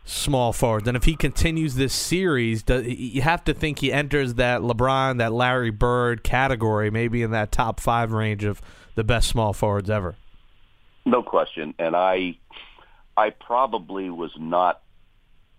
small 0.08 0.52
forwards? 0.52 0.88
And 0.88 0.96
if 0.96 1.04
he 1.04 1.14
continues 1.14 1.74
this 1.74 1.92
series, 1.92 2.64
you 2.68 3.22
have 3.22 3.44
to 3.44 3.54
think 3.54 3.80
he 3.80 3.92
enters 3.92 4.34
that 4.34 4.62
LeBron, 4.62 5.18
that 5.18 5.32
Larry 5.32 5.70
Bird 5.70 6.24
category, 6.24 6.90
maybe 6.90 7.22
in 7.22 7.30
that 7.32 7.52
top 7.52 7.78
five 7.78 8.12
range 8.12 8.44
of 8.44 8.62
the 8.94 9.04
best 9.04 9.28
small 9.28 9.52
forwards 9.52 9.90
ever. 9.90 10.16
No 11.04 11.22
question. 11.22 11.74
And 11.78 11.94
I, 11.94 12.38
I 13.16 13.30
probably 13.30 14.10
was 14.10 14.32
not 14.38 14.82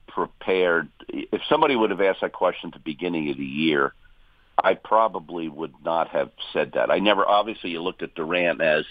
prepared. 0.08 0.90
If 1.08 1.42
somebody 1.48 1.76
would 1.76 1.92
have 1.92 2.02
asked 2.02 2.22
that 2.22 2.34
question 2.34 2.70
at 2.70 2.74
the 2.74 2.80
beginning 2.80 3.30
of 3.30 3.38
the 3.38 3.46
year, 3.46 3.94
I 4.62 4.74
probably 4.74 5.48
would 5.48 5.74
not 5.86 6.10
have 6.10 6.32
said 6.52 6.74
that. 6.74 6.92
I 6.92 7.00
never, 7.00 7.26
obviously, 7.26 7.70
you 7.70 7.82
looked 7.82 8.04
at 8.04 8.16
Durant 8.16 8.62
as 8.62 8.84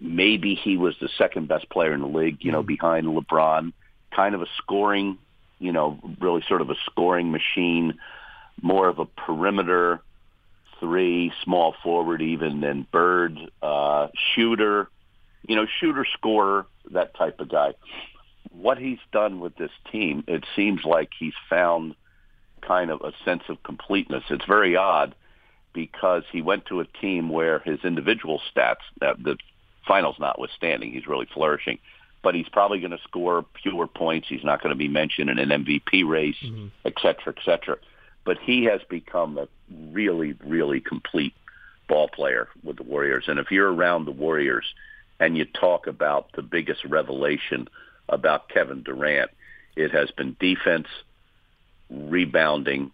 maybe 0.00 0.54
he 0.54 0.76
was 0.76 0.94
the 1.00 1.10
second 1.18 1.48
best 1.48 1.68
player 1.68 1.92
in 1.92 2.00
the 2.00 2.08
league, 2.08 2.38
you 2.40 2.50
know, 2.50 2.60
mm-hmm. 2.60 2.66
behind 2.66 3.06
LeBron, 3.06 3.72
kind 4.20 4.34
of 4.34 4.42
a 4.42 4.46
scoring, 4.58 5.16
you 5.58 5.72
know, 5.72 5.98
really 6.20 6.42
sort 6.46 6.60
of 6.60 6.68
a 6.68 6.74
scoring 6.84 7.30
machine, 7.30 7.98
more 8.60 8.86
of 8.86 8.98
a 8.98 9.06
perimeter 9.06 10.02
three, 10.78 11.32
small 11.42 11.74
forward 11.82 12.20
even 12.20 12.60
than 12.60 12.86
Bird, 12.92 13.38
uh, 13.62 14.08
shooter, 14.34 14.90
you 15.48 15.56
know, 15.56 15.64
shooter 15.80 16.06
scorer, 16.18 16.66
that 16.90 17.14
type 17.14 17.40
of 17.40 17.48
guy. 17.48 17.72
What 18.52 18.76
he's 18.76 18.98
done 19.10 19.40
with 19.40 19.56
this 19.56 19.70
team, 19.90 20.22
it 20.28 20.44
seems 20.54 20.84
like 20.84 21.08
he's 21.18 21.38
found 21.48 21.94
kind 22.60 22.90
of 22.90 23.00
a 23.00 23.12
sense 23.24 23.44
of 23.48 23.62
completeness. 23.62 24.24
It's 24.28 24.44
very 24.44 24.76
odd 24.76 25.14
because 25.72 26.24
he 26.30 26.42
went 26.42 26.66
to 26.66 26.80
a 26.80 26.84
team 26.84 27.30
where 27.30 27.60
his 27.60 27.78
individual 27.84 28.42
stats, 28.54 28.84
uh, 29.00 29.14
the 29.18 29.38
finals 29.88 30.16
notwithstanding, 30.18 30.92
he's 30.92 31.06
really 31.06 31.28
flourishing. 31.32 31.78
But 32.22 32.34
he's 32.34 32.48
probably 32.48 32.80
going 32.80 32.90
to 32.90 33.02
score 33.04 33.44
fewer 33.62 33.86
points. 33.86 34.28
He's 34.28 34.44
not 34.44 34.62
going 34.62 34.74
to 34.74 34.78
be 34.78 34.88
mentioned 34.88 35.30
in 35.30 35.38
an 35.38 35.48
MVP 35.48 36.06
race, 36.06 36.36
mm-hmm. 36.44 36.68
et 36.84 36.94
cetera, 37.00 37.34
et 37.36 37.42
cetera. 37.44 37.76
But 38.24 38.38
he 38.38 38.64
has 38.64 38.80
become 38.88 39.38
a 39.38 39.48
really, 39.92 40.34
really 40.44 40.80
complete 40.80 41.34
ball 41.88 42.08
player 42.08 42.48
with 42.62 42.76
the 42.76 42.82
Warriors. 42.82 43.24
And 43.26 43.38
if 43.38 43.50
you're 43.50 43.72
around 43.72 44.04
the 44.04 44.12
Warriors 44.12 44.66
and 45.18 45.36
you 45.36 45.44
talk 45.44 45.86
about 45.86 46.32
the 46.34 46.42
biggest 46.42 46.84
revelation 46.84 47.68
about 48.08 48.48
Kevin 48.48 48.82
Durant, 48.82 49.30
it 49.76 49.90
has 49.90 50.10
been 50.10 50.36
defense, 50.38 50.88
rebounding, 51.88 52.90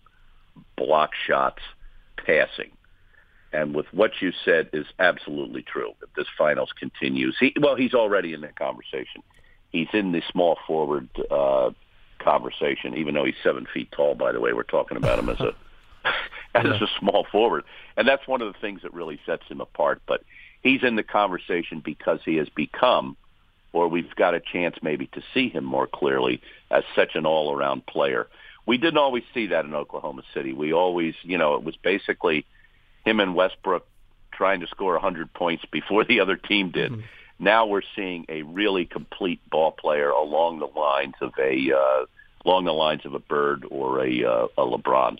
block 0.77 1.11
shots, 1.27 1.63
passing. 2.25 2.71
And 3.53 3.75
with 3.75 3.87
what 3.93 4.13
you 4.21 4.33
said 4.45 4.71
is 4.73 4.87
absolutely 4.99 5.63
true. 5.63 5.93
If 6.03 6.13
this 6.15 6.27
finals 6.37 6.71
continues, 6.79 7.37
he 7.39 7.55
well, 7.61 7.77
he's 7.77 7.95
already 7.95 8.35
in 8.35 8.41
that 8.43 8.57
conversation. 8.57 9.23
He's 9.71 9.89
in 9.93 10.13
the 10.13 10.23
small 10.31 10.59
forward 10.67 11.09
uh, 11.31 11.71
conversation, 12.19 12.97
even 12.97 13.15
though 13.15 13.25
he's 13.25 13.35
seven 13.43 13.67
feet 13.73 13.93
tall. 13.93 14.15
By 14.15 14.33
the 14.33 14.41
way, 14.41 14.53
we're 14.53 14.63
talking 14.63 14.97
about 14.97 15.19
him 15.19 15.29
as 15.29 15.41
a 15.41 15.55
as 16.55 16.65
yeah. 16.65 16.85
a 16.85 17.01
small 17.01 17.27
forward, 17.31 17.65
and 17.97 18.07
that's 18.07 18.27
one 18.27 18.43
of 18.43 18.53
the 18.53 18.59
things 18.59 18.83
that 18.83 18.93
really 18.93 19.21
sets 19.25 19.45
him 19.49 19.61
apart. 19.61 20.03
But 20.07 20.23
he's 20.63 20.83
in 20.83 20.97
the 20.97 21.03
conversation 21.03 21.81
because 21.85 22.21
he 22.25 22.37
has 22.37 22.49
become, 22.49 23.17
or 23.73 23.89
we've 23.89 24.15
got 24.17 24.35
a 24.35 24.41
chance 24.41 24.77
maybe 24.83 25.07
to 25.09 25.23
see 25.33 25.49
him 25.49 25.65
more 25.65 25.87
clearly 25.87 26.43
as 26.71 26.83
such 26.95 27.15
an 27.15 27.27
all-around 27.27 27.87
player 27.87 28.27
we 28.67 28.79
didn't 28.79 28.99
always 28.99 29.23
see 29.33 29.47
that 29.47 29.65
in 29.65 29.75
Oklahoma 29.75 30.23
City. 30.35 30.53
We 30.53 30.73
always, 30.73 31.15
you 31.23 31.39
know, 31.39 31.55
it 31.55 31.63
was 31.63 31.77
basically 31.77 32.45
him 33.07 33.21
and 33.21 33.35
Westbrook 33.35 33.87
trying 34.33 34.61
to 34.61 34.67
score 34.67 34.93
100 34.95 35.33
points 35.33 35.65
before 35.71 36.05
the 36.05 36.21
other 36.21 36.37
team 36.37 36.71
did. 36.71 36.93
Mm-hmm. 36.93 37.01
Now 37.39 37.67
we're 37.67 37.83
seeing 37.95 38.27
a 38.29 38.43
really 38.43 38.85
complete 38.85 39.41
ball 39.49 39.71
player 39.71 40.11
along 40.11 40.59
the 40.59 40.67
lines 40.67 41.15
of 41.21 41.33
a 41.39 41.73
uh, 41.73 42.07
along 42.45 42.65
the 42.65 42.73
lines 42.73 43.05
of 43.05 43.15
a 43.15 43.19
Bird 43.19 43.65
or 43.71 44.05
a 44.05 44.25
uh, 44.25 44.47
a 44.59 44.63
LeBron. 44.63 45.19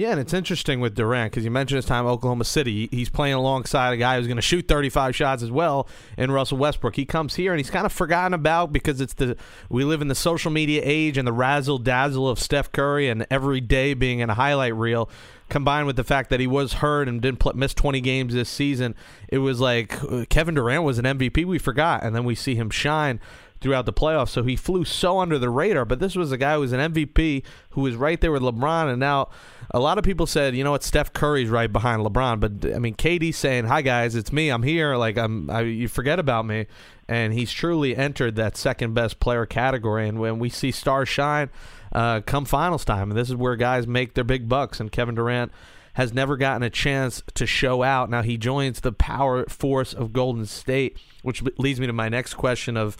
Yeah, 0.00 0.12
and 0.12 0.20
it's 0.20 0.32
interesting 0.32 0.80
with 0.80 0.94
Durant 0.94 1.30
because 1.30 1.44
you 1.44 1.50
mentioned 1.50 1.76
his 1.76 1.84
time 1.84 2.06
Oklahoma 2.06 2.44
City. 2.44 2.88
He's 2.90 3.10
playing 3.10 3.34
alongside 3.34 3.92
a 3.92 3.98
guy 3.98 4.16
who's 4.16 4.26
going 4.26 4.38
to 4.38 4.42
shoot 4.42 4.66
35 4.66 5.14
shots 5.14 5.42
as 5.42 5.50
well 5.50 5.86
in 6.16 6.30
Russell 6.30 6.56
Westbrook. 6.56 6.96
He 6.96 7.04
comes 7.04 7.34
here 7.34 7.52
and 7.52 7.60
he's 7.60 7.68
kind 7.68 7.84
of 7.84 7.92
forgotten 7.92 8.32
about 8.32 8.72
because 8.72 9.02
it's 9.02 9.12
the 9.12 9.36
we 9.68 9.84
live 9.84 10.00
in 10.00 10.08
the 10.08 10.14
social 10.14 10.50
media 10.50 10.80
age 10.82 11.18
and 11.18 11.28
the 11.28 11.34
razzle 11.34 11.76
dazzle 11.76 12.30
of 12.30 12.38
Steph 12.38 12.72
Curry 12.72 13.10
and 13.10 13.26
every 13.30 13.60
day 13.60 13.92
being 13.92 14.20
in 14.20 14.30
a 14.30 14.34
highlight 14.34 14.74
reel 14.74 15.10
combined 15.50 15.86
with 15.86 15.96
the 15.96 16.04
fact 16.04 16.30
that 16.30 16.40
he 16.40 16.46
was 16.46 16.74
hurt 16.74 17.06
and 17.06 17.20
didn't 17.20 17.40
play, 17.40 17.52
miss 17.54 17.74
20 17.74 18.00
games 18.00 18.32
this 18.32 18.48
season, 18.48 18.94
it 19.28 19.38
was 19.38 19.60
like 19.60 20.02
uh, 20.04 20.24
Kevin 20.30 20.54
Durant 20.54 20.82
was 20.82 20.98
an 20.98 21.04
MVP. 21.04 21.44
We 21.44 21.58
forgot, 21.58 22.02
and 22.02 22.16
then 22.16 22.24
we 22.24 22.34
see 22.34 22.54
him 22.54 22.70
shine 22.70 23.20
throughout 23.60 23.86
the 23.86 23.92
playoffs. 23.92 24.30
So 24.30 24.42
he 24.42 24.56
flew 24.56 24.84
so 24.84 25.18
under 25.18 25.38
the 25.38 25.50
radar. 25.50 25.84
But 25.84 26.00
this 26.00 26.16
was 26.16 26.32
a 26.32 26.38
guy 26.38 26.54
who 26.54 26.60
was 26.60 26.72
an 26.72 26.92
MVP 26.92 27.42
who 27.70 27.82
was 27.82 27.94
right 27.94 28.20
there 28.20 28.32
with 28.32 28.42
LeBron, 28.42 28.90
and 28.90 28.98
now 28.98 29.28
a 29.72 29.78
lot 29.78 29.98
of 29.98 30.04
people 30.04 30.26
said, 30.26 30.56
you 30.56 30.64
know 30.64 30.72
what, 30.72 30.82
Steph 30.82 31.12
Curry's 31.12 31.48
right 31.48 31.72
behind 31.72 32.04
LeBron. 32.04 32.40
But 32.40 32.74
I 32.74 32.78
mean, 32.78 32.94
KD 32.94 33.34
saying, 33.34 33.66
"Hi 33.66 33.82
guys, 33.82 34.14
it's 34.14 34.32
me. 34.32 34.48
I'm 34.48 34.62
here. 34.62 34.96
Like 34.96 35.16
I'm. 35.16 35.50
I, 35.50 35.62
you 35.62 35.88
forget 35.88 36.18
about 36.18 36.46
me." 36.46 36.66
And 37.08 37.32
he's 37.32 37.50
truly 37.50 37.96
entered 37.96 38.36
that 38.36 38.56
second 38.56 38.94
best 38.94 39.18
player 39.18 39.44
category. 39.44 40.08
And 40.08 40.20
when 40.20 40.38
we 40.38 40.48
see 40.48 40.70
stars 40.70 41.08
shine, 41.08 41.50
uh, 41.92 42.20
come 42.20 42.44
finals 42.44 42.84
time, 42.84 43.10
and 43.10 43.18
this 43.18 43.28
is 43.28 43.34
where 43.34 43.56
guys 43.56 43.86
make 43.86 44.14
their 44.14 44.24
big 44.24 44.48
bucks. 44.48 44.78
And 44.78 44.92
Kevin 44.92 45.16
Durant 45.16 45.50
has 45.94 46.14
never 46.14 46.36
gotten 46.36 46.62
a 46.62 46.70
chance 46.70 47.20
to 47.34 47.46
show 47.46 47.82
out. 47.82 48.10
Now 48.10 48.22
he 48.22 48.36
joins 48.36 48.80
the 48.80 48.92
power 48.92 49.44
force 49.46 49.92
of 49.92 50.12
Golden 50.12 50.46
State, 50.46 50.96
which 51.22 51.42
leads 51.58 51.80
me 51.80 51.88
to 51.88 51.92
my 51.92 52.08
next 52.08 52.34
question 52.34 52.76
of. 52.76 52.96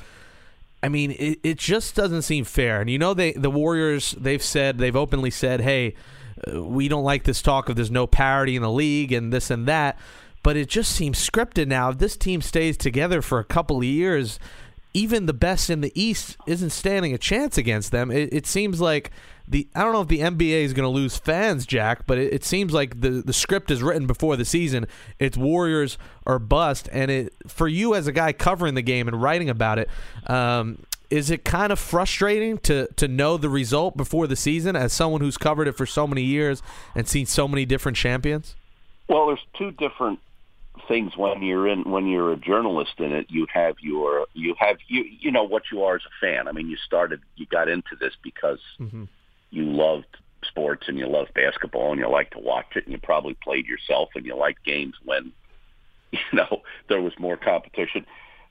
I 0.82 0.88
mean, 0.88 1.12
it, 1.12 1.38
it 1.42 1.58
just 1.58 1.94
doesn't 1.94 2.22
seem 2.22 2.44
fair. 2.44 2.80
And 2.80 2.90
you 2.90 2.98
know, 2.98 3.14
they 3.14 3.32
the 3.32 3.50
Warriors 3.50 4.12
they've 4.18 4.42
said 4.42 4.78
they've 4.78 4.96
openly 4.96 5.30
said, 5.30 5.60
"Hey, 5.60 5.94
uh, 6.46 6.62
we 6.62 6.88
don't 6.88 7.04
like 7.04 7.24
this 7.24 7.42
talk 7.42 7.68
of 7.68 7.76
there's 7.76 7.90
no 7.90 8.06
parity 8.06 8.56
in 8.56 8.62
the 8.62 8.70
league 8.70 9.12
and 9.12 9.32
this 9.32 9.50
and 9.50 9.66
that." 9.66 9.98
But 10.42 10.56
it 10.56 10.68
just 10.68 10.92
seems 10.92 11.18
scripted 11.18 11.68
now. 11.68 11.90
If 11.90 11.98
this 11.98 12.16
team 12.16 12.40
stays 12.40 12.78
together 12.78 13.20
for 13.20 13.38
a 13.38 13.44
couple 13.44 13.78
of 13.78 13.84
years, 13.84 14.38
even 14.92 15.26
the 15.26 15.32
best 15.32 15.70
in 15.70 15.80
the 15.80 15.92
East 16.00 16.36
isn't 16.46 16.70
standing 16.70 17.14
a 17.14 17.18
chance 17.18 17.56
against 17.56 17.92
them. 17.92 18.10
It, 18.10 18.32
it 18.32 18.46
seems 18.46 18.80
like 18.80 19.10
the 19.46 19.68
I 19.74 19.82
don't 19.82 19.92
know 19.92 20.00
if 20.00 20.08
the 20.08 20.20
NBA 20.20 20.62
is 20.62 20.72
going 20.72 20.84
to 20.84 20.90
lose 20.90 21.16
fans, 21.16 21.66
Jack, 21.66 22.06
but 22.06 22.18
it, 22.18 22.32
it, 22.32 22.44
seems 22.44 22.72
like 22.72 23.00
the 23.00 23.10
the 23.10 23.32
script 23.32 23.70
is 23.70 23.82
written 23.82 24.06
before 24.06 24.36
the 24.36 24.44
season. 24.44 24.86
It's 25.18 25.36
Warriors 25.36 25.98
or 26.24 26.38
bust, 26.38 26.88
and 26.92 27.10
it 27.10 27.34
for 27.46 27.68
you 27.68 27.94
as 27.94 28.06
a 28.06 28.12
guy 28.12 28.32
covering 28.32 28.74
the 28.74 28.82
game 28.82 29.08
and 29.08 29.20
writing 29.20 29.50
about 29.50 29.78
it. 29.78 29.88
Um, 30.26 30.84
is 31.10 31.30
it 31.30 31.44
kind 31.44 31.72
of 31.72 31.78
frustrating 31.78 32.58
to 32.58 32.86
to 32.96 33.08
know 33.08 33.36
the 33.36 33.48
result 33.48 33.96
before 33.96 34.26
the 34.28 34.36
season 34.36 34.76
as 34.76 34.92
someone 34.92 35.20
who's 35.20 35.36
covered 35.36 35.66
it 35.66 35.72
for 35.72 35.86
so 35.86 36.06
many 36.06 36.22
years 36.22 36.62
and 36.94 37.08
seen 37.08 37.26
so 37.26 37.48
many 37.48 37.64
different 37.64 37.96
champions? 37.96 38.54
Well, 39.08 39.26
there's 39.26 39.44
two 39.58 39.72
different 39.72 40.20
things 40.88 41.16
when 41.16 41.42
you're 41.42 41.68
in 41.68 41.90
when 41.90 42.06
you're 42.06 42.32
a 42.32 42.36
journalist 42.36 42.94
in 42.98 43.12
it 43.12 43.26
you 43.28 43.46
have 43.52 43.76
your 43.80 44.26
you 44.34 44.54
have 44.58 44.76
you 44.88 45.04
you 45.20 45.30
know 45.30 45.42
what 45.42 45.64
you 45.70 45.82
are 45.82 45.96
as 45.96 46.02
a 46.02 46.26
fan. 46.26 46.48
I 46.48 46.52
mean 46.52 46.68
you 46.68 46.76
started 46.76 47.20
you 47.36 47.46
got 47.46 47.68
into 47.68 47.96
this 47.98 48.14
because 48.22 48.60
mm-hmm. 48.78 49.04
you 49.50 49.64
loved 49.64 50.16
sports 50.42 50.84
and 50.88 50.98
you 50.98 51.06
loved 51.06 51.34
basketball 51.34 51.90
and 51.90 52.00
you 52.00 52.08
like 52.08 52.30
to 52.30 52.38
watch 52.38 52.76
it 52.76 52.84
and 52.84 52.92
you 52.92 52.98
probably 52.98 53.34
played 53.34 53.66
yourself 53.66 54.10
and 54.14 54.24
you 54.24 54.36
liked 54.36 54.64
games 54.64 54.94
when 55.04 55.32
you 56.12 56.18
know 56.32 56.62
there 56.88 57.02
was 57.02 57.12
more 57.18 57.36
competition. 57.36 58.06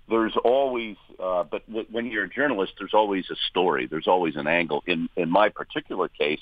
There's 0.09 0.35
always 0.43 0.97
uh 1.19 1.43
but 1.43 1.63
when 1.89 2.07
you're 2.07 2.25
a 2.25 2.29
journalist 2.29 2.73
there's 2.79 2.93
always 2.93 3.29
a 3.29 3.35
story. 3.49 3.88
There's 3.88 4.07
always 4.07 4.35
an 4.35 4.47
angle. 4.47 4.83
In 4.85 5.09
in 5.15 5.29
my 5.29 5.49
particular 5.49 6.09
case 6.09 6.41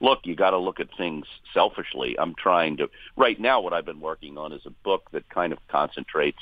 look, 0.00 0.20
you 0.24 0.34
got 0.34 0.50
to 0.50 0.58
look 0.58 0.80
at 0.80 0.88
things 0.96 1.26
selfishly. 1.52 2.18
I'm 2.18 2.34
trying 2.34 2.76
to 2.78 2.88
right 3.16 3.38
now. 3.40 3.60
What 3.60 3.72
I've 3.72 3.86
been 3.86 4.00
working 4.00 4.38
on 4.38 4.52
is 4.52 4.62
a 4.66 4.70
book 4.70 5.10
that 5.12 5.28
kind 5.28 5.52
of 5.52 5.58
concentrates 5.68 6.38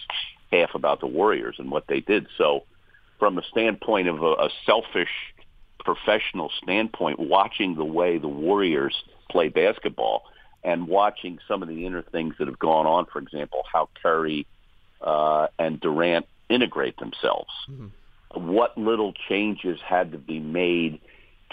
half 0.53 0.75
about 0.75 1.01
the 1.01 1.07
Warriors 1.07 1.57
and 1.59 1.71
what 1.71 1.87
they 1.89 2.01
did. 2.01 2.27
So, 2.39 2.65
from 3.19 3.39
a 3.39 3.43
standpoint 3.51 4.09
of 4.09 4.23
a, 4.23 4.33
a 4.33 4.51
selfish 4.65 5.09
professional 5.85 6.51
standpoint, 6.63 7.19
watching 7.19 7.77
the 7.77 7.85
way 7.85 8.19
the 8.19 8.29
Warriors 8.29 8.95
play 9.31 9.49
basketball 9.49 10.25
and 10.63 10.89
watching 10.89 11.39
some 11.47 11.63
of 11.63 11.69
the 11.69 11.87
inner 11.87 12.03
things 12.03 12.35
that 12.39 12.49
have 12.49 12.59
gone 12.59 12.87
on, 12.87 13.07
for 13.07 13.21
example, 13.21 13.63
how 13.73 13.89
Curry 14.03 14.47
uh, 15.01 15.47
and 15.59 15.81
Durant 15.81 16.27
integrate 16.49 16.99
themselves. 16.99 17.51
Mm-hmm. 17.71 18.53
What 18.53 18.77
little 18.77 19.15
changes 19.29 19.79
had 19.85 20.13
to 20.13 20.19
be 20.19 20.41
made 20.41 21.01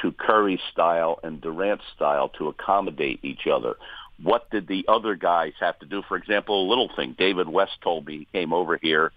to 0.04 0.12
Curry's 0.12 0.60
style 0.72 1.18
and 1.24 1.42
Durant's 1.42 1.86
style 1.96 2.30
to 2.38 2.50
accommodate 2.50 3.22
each 3.24 3.48
other. 3.48 3.78
What 4.22 4.50
did 4.52 4.68
the 4.68 4.86
other 4.88 5.16
guys 5.16 5.54
have 5.62 5.80
to 5.80 5.86
do? 5.86 6.04
For 6.08 6.18
example, 6.18 6.68
a 6.68 6.70
little 6.70 6.90
thing. 6.96 7.16
David 7.18 7.50
West 7.50 7.72
told 7.82 8.06
me 8.06 8.20
he 8.20 8.28
came 8.38 8.54
over 8.54 8.78
here. 8.78 9.12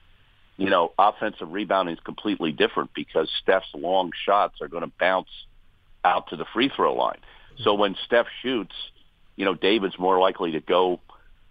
You 0.57 0.71
know, 0.71 0.93
offensive 0.99 1.53
rebounding 1.53 1.97
is 1.97 2.01
completely 2.03 2.53
different 2.53 2.95
because 2.95 3.29
Steph's 3.43 3.67
long 3.75 4.13
shots 4.25 4.63
are 4.63 4.69
going 4.69 4.85
to 4.85 4.93
bounce 4.99 5.29
out 6.05 6.29
to 6.31 6.37
the 6.37 6.47
free 6.55 6.71
throw 6.75 6.95
line. 6.95 7.19
So 7.63 7.75
when 7.75 7.97
Steph 8.07 8.27
shoots, 8.43 8.75
you 9.35 9.45
know, 9.45 9.55
David's 9.55 9.99
more 9.99 10.19
likely 10.19 10.53
to 10.53 10.61
go 10.61 11.01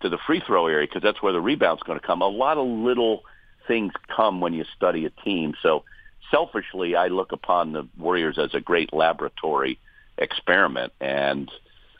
to 0.01 0.09
the 0.09 0.17
free 0.25 0.41
throw 0.45 0.67
area 0.67 0.87
because 0.87 1.03
that's 1.03 1.21
where 1.21 1.33
the 1.33 1.41
rebound's 1.41 1.83
going 1.83 1.99
to 1.99 2.05
come. 2.05 2.21
A 2.21 2.27
lot 2.27 2.57
of 2.57 2.65
little 2.65 3.23
things 3.67 3.91
come 4.15 4.39
when 4.39 4.53
you 4.53 4.63
study 4.75 5.05
a 5.05 5.09
team. 5.09 5.53
So 5.61 5.83
selfishly, 6.31 6.95
I 6.95 7.07
look 7.07 7.31
upon 7.31 7.73
the 7.73 7.87
Warriors 7.97 8.37
as 8.37 8.53
a 8.53 8.59
great 8.59 8.93
laboratory 8.93 9.79
experiment. 10.17 10.93
And 10.99 11.51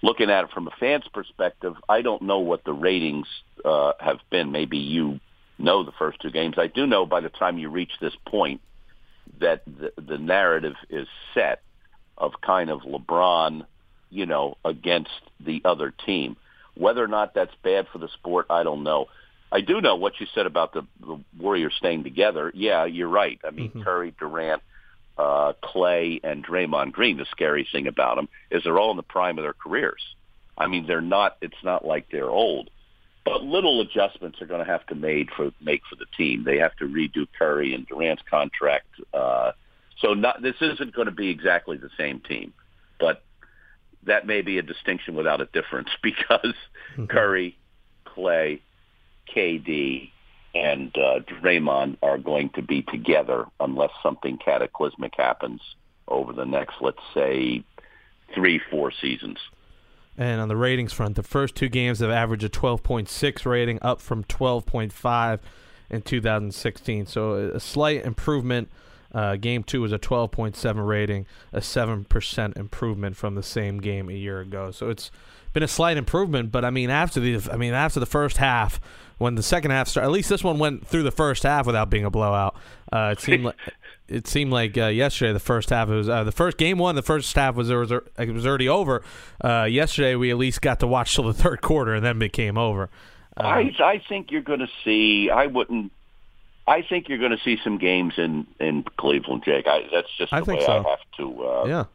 looking 0.02 0.30
at 0.30 0.46
it 0.46 0.52
from 0.52 0.68
a 0.68 0.72
fan's 0.80 1.08
perspective, 1.14 1.76
I 1.90 2.02
don't 2.02 2.24
know 2.24 2.40
what 2.40 2.64
the 2.64 2.74
ratings 2.74 3.28
uh, 3.64 3.94
have 4.00 4.20
been. 4.30 4.52
Maybe 4.52 4.78
you 4.78 5.20
know 5.58 5.84
the 5.84 5.92
first 5.94 6.22
two 6.22 6.32
games. 6.32 6.56
I 6.58 6.68
do 6.68 6.86
know 6.86 7.06
by 7.06 7.22
the 7.22 7.30
time 7.30 7.58
you 7.58 7.70
reach 7.70 7.92
this 8.00 8.16
point 8.28 8.62
that 9.40 9.64
the, 9.66 9.92
the 10.02 10.18
narrative 10.18 10.76
is 10.90 11.08
set 11.34 11.62
of 12.18 12.34
kind 12.42 12.70
of 12.70 12.82
LeBron, 12.82 13.66
you 14.10 14.26
know, 14.26 14.58
against 14.64 15.10
the 15.40 15.62
other 15.66 15.92
team. 16.06 16.38
Whether 16.76 17.04
or 17.04 17.08
not 17.08 17.34
that's 17.34 17.54
bad 17.64 17.88
for 17.92 17.98
the 18.00 18.10
sport, 18.10 18.48
I 18.50 18.64
don't 18.64 18.84
know. 18.84 19.08
I 19.52 19.62
do 19.62 19.80
know 19.80 19.96
what 19.96 20.20
you 20.20 20.28
said 20.34 20.46
about 20.46 20.74
the, 20.74 20.86
the 21.00 21.20
Warriors 21.38 21.74
staying 21.78 22.04
together. 22.04 22.52
Yeah, 22.54 22.86
you're 22.86 23.08
right. 23.10 23.40
I 23.46 23.52
mean, 23.52 23.70
mm-hmm. 23.70 23.84
Curry, 23.84 24.14
Durant, 24.20 24.62
uh, 25.18 25.54
Klay, 25.64 26.20
and 26.24 26.46
Draymond 26.46 26.92
Green. 26.92 27.18
The 27.18 27.26
scary 27.32 27.68
thing 27.72 27.88
about 27.88 28.16
them 28.16 28.28
is 28.52 28.64
they're 28.64 28.80
all 28.80 28.92
in 28.92 28.98
the 28.98 29.04
prime 29.04 29.38
of 29.38 29.44
their 29.44 29.54
careers. 29.54 30.02
I 30.58 30.68
mean, 30.68 30.88
they're 30.88 31.02
not. 31.02 31.38
It's 31.42 31.64
not 31.64 31.86
like 31.86 32.08
they're 32.12 32.30
old, 32.30 32.70
but 33.24 33.44
little 33.44 33.82
adjustments 33.82 34.42
are 34.42 34.46
going 34.46 34.66
to 34.66 34.72
have 34.72 34.86
to 34.88 34.96
made 34.96 35.30
for 35.36 35.52
make 35.62 35.82
for 35.90 35.96
the 35.96 36.06
team. 36.18 36.44
They 36.44 36.58
have 36.60 36.76
to 36.78 36.86
redo 36.86 37.28
Curry 37.38 37.74
and 37.74 37.86
Durant's 37.88 38.24
contract. 38.30 38.88
Uh, 39.14 39.52
so 40.00 40.14
not 40.14 40.42
this 40.42 40.56
isn't 40.62 40.94
going 40.94 41.08
to 41.08 41.14
be 41.14 41.30
exactly 41.30 41.78
the 41.78 41.90
same 41.98 42.20
team, 42.20 42.54
but 43.00 43.24
that 44.06 44.28
may 44.28 44.42
be 44.42 44.58
a 44.58 44.62
distinction 44.62 45.16
without 45.16 45.42
a 45.42 45.46
difference 45.46 45.90
because 46.04 46.56
mm-hmm. 46.94 47.06
Curry, 47.06 47.58
Klay, 48.06 48.62
KD 49.34 50.12
and 50.54 50.96
uh, 50.98 51.20
Draymond 51.20 51.98
are 52.02 52.18
going 52.18 52.50
to 52.52 52.62
be 52.62 52.82
together 52.84 53.46
unless 53.60 53.92
something 54.02 54.38
cataclysmic 54.38 55.14
happens 55.18 55.62
over 56.08 56.32
the 56.32 56.46
next, 56.46 56.76
let's 56.82 57.02
say, 57.14 57.64
three, 58.34 58.60
four 58.72 58.92
seasons. 59.02 59.38
And 60.18 60.40
on 60.40 60.48
the 60.48 60.56
ratings 60.56 60.94
front, 60.94 61.18
the 61.18 61.24
first 61.24 61.56
two 61.56 61.68
games 61.68 62.00
have 62.00 62.10
averaged 62.10 62.46
a 62.46 62.50
12.6 62.50 63.46
rating, 63.46 63.80
up 63.82 64.00
from 64.00 64.24
12.5 64.24 65.40
in 65.90 66.02
2016. 66.02 67.06
So 67.06 67.34
a 67.34 67.60
slight 67.60 68.06
improvement. 68.06 68.70
Uh, 69.14 69.36
game 69.36 69.64
two 69.64 69.82
was 69.82 69.94
a 69.94 70.00
12.7 70.00 70.88
rating, 70.88 71.26
a 71.54 71.60
7% 71.60 72.58
improvement 72.58 73.16
from 73.16 73.36
the 73.36 73.44
same 73.44 73.80
game 73.80 74.10
a 74.10 74.14
year 74.14 74.42
ago. 74.42 74.72
So 74.72 74.90
it's 74.90 75.12
been 75.56 75.64
a 75.64 75.68
slight 75.68 75.96
improvement, 75.98 76.52
but 76.52 76.64
I 76.64 76.70
mean 76.70 76.92
after 76.92 77.20
the 77.20 77.40
I 77.52 77.56
mean 77.58 77.74
after 77.74 78.00
the 78.00 78.06
first 78.06 78.38
half, 78.38 78.80
when 79.18 79.36
the 79.36 79.42
second 79.42 79.72
half 79.72 79.88
started, 79.88 80.08
at 80.08 80.12
least 80.12 80.30
this 80.30 80.44
one 80.44 80.60
went 80.60 80.86
through 80.86 81.04
the 81.04 81.12
first 81.12 81.44
half 81.44 81.66
without 81.66 81.90
being 81.90 82.04
a 82.04 82.12
blowout. 82.12 82.56
Uh, 82.92 83.16
it 83.18 83.22
seemed 83.22 83.46
like 83.46 83.56
it 84.10 84.28
seemed 84.28 84.52
like 84.52 84.78
uh, 84.78 84.88
yesterday 84.88 85.32
the 85.32 85.40
first 85.40 85.70
half 85.70 85.88
was 85.88 86.10
uh, 86.10 86.26
the 86.26 86.34
first 86.34 86.58
game 86.58 86.78
one. 86.78 86.96
The 86.96 87.02
first 87.02 87.34
half 87.34 87.56
was 87.56 87.72
was, 87.72 87.90
it 87.92 88.30
was 88.32 88.46
already 88.46 88.68
over. 88.68 89.02
Uh, 89.42 89.64
yesterday 89.64 90.16
we 90.16 90.30
at 90.30 90.38
least 90.38 90.62
got 90.62 90.82
to 90.82 90.88
watch 90.88 91.16
till 91.16 91.24
the 91.24 91.34
third 91.34 91.62
quarter, 91.62 91.94
and 91.96 92.06
then 92.06 92.18
it 92.18 92.20
became 92.20 92.58
over. 92.58 92.90
Um, 93.38 93.46
I 93.46 93.72
I 93.80 94.04
think 94.10 94.32
you're 94.32 94.42
going 94.42 94.60
to 94.60 94.70
see. 94.84 95.30
I 95.30 95.48
wouldn't. 95.48 95.94
I 96.68 96.82
think 96.82 97.08
you're 97.08 97.20
going 97.20 97.32
to 97.32 97.44
see 97.44 97.58
some 97.64 97.78
games 97.78 98.16
in 98.18 98.46
in 98.60 98.84
Cleveland, 98.98 99.44
Jake. 99.46 99.68
I, 99.68 99.88
that's 99.90 100.14
just 100.18 100.32
the 100.32 100.38
I 100.38 100.42
way 100.42 100.60
so. 100.66 100.84
I 100.86 100.90
have 100.90 101.00
to. 101.18 101.44
Uh, 101.46 101.66
yeah 101.66 101.86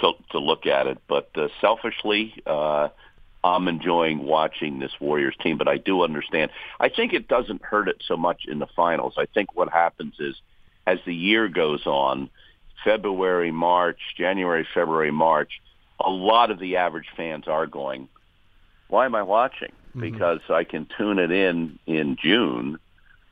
to, 0.00 0.12
to 0.32 0.38
look 0.38 0.66
at 0.66 0.86
it. 0.86 0.98
But 1.08 1.30
uh, 1.36 1.48
selfishly, 1.60 2.34
uh, 2.46 2.88
I'm 3.42 3.68
enjoying 3.68 4.24
watching 4.24 4.78
this 4.78 4.92
Warriors 5.00 5.36
team. 5.42 5.58
But 5.58 5.68
I 5.68 5.78
do 5.78 6.02
understand. 6.02 6.50
I 6.78 6.88
think 6.88 7.12
it 7.12 7.28
doesn't 7.28 7.62
hurt 7.62 7.88
it 7.88 8.02
so 8.06 8.16
much 8.16 8.42
in 8.46 8.58
the 8.58 8.68
finals. 8.76 9.14
I 9.16 9.26
think 9.26 9.54
what 9.54 9.70
happens 9.70 10.14
is, 10.18 10.36
as 10.86 10.98
the 11.06 11.14
year 11.14 11.48
goes 11.48 11.86
on, 11.86 12.30
February, 12.84 13.50
March, 13.50 13.98
January, 14.16 14.66
February, 14.74 15.10
March, 15.10 15.60
a 15.98 16.10
lot 16.10 16.50
of 16.50 16.58
the 16.58 16.76
average 16.76 17.08
fans 17.16 17.46
are 17.46 17.66
going, 17.66 18.08
"Why 18.88 19.06
am 19.06 19.14
I 19.14 19.22
watching?" 19.22 19.72
Mm-hmm. 19.90 20.00
Because 20.00 20.40
I 20.48 20.64
can 20.64 20.86
tune 20.96 21.18
it 21.18 21.30
in 21.30 21.78
in 21.86 22.16
June 22.22 22.78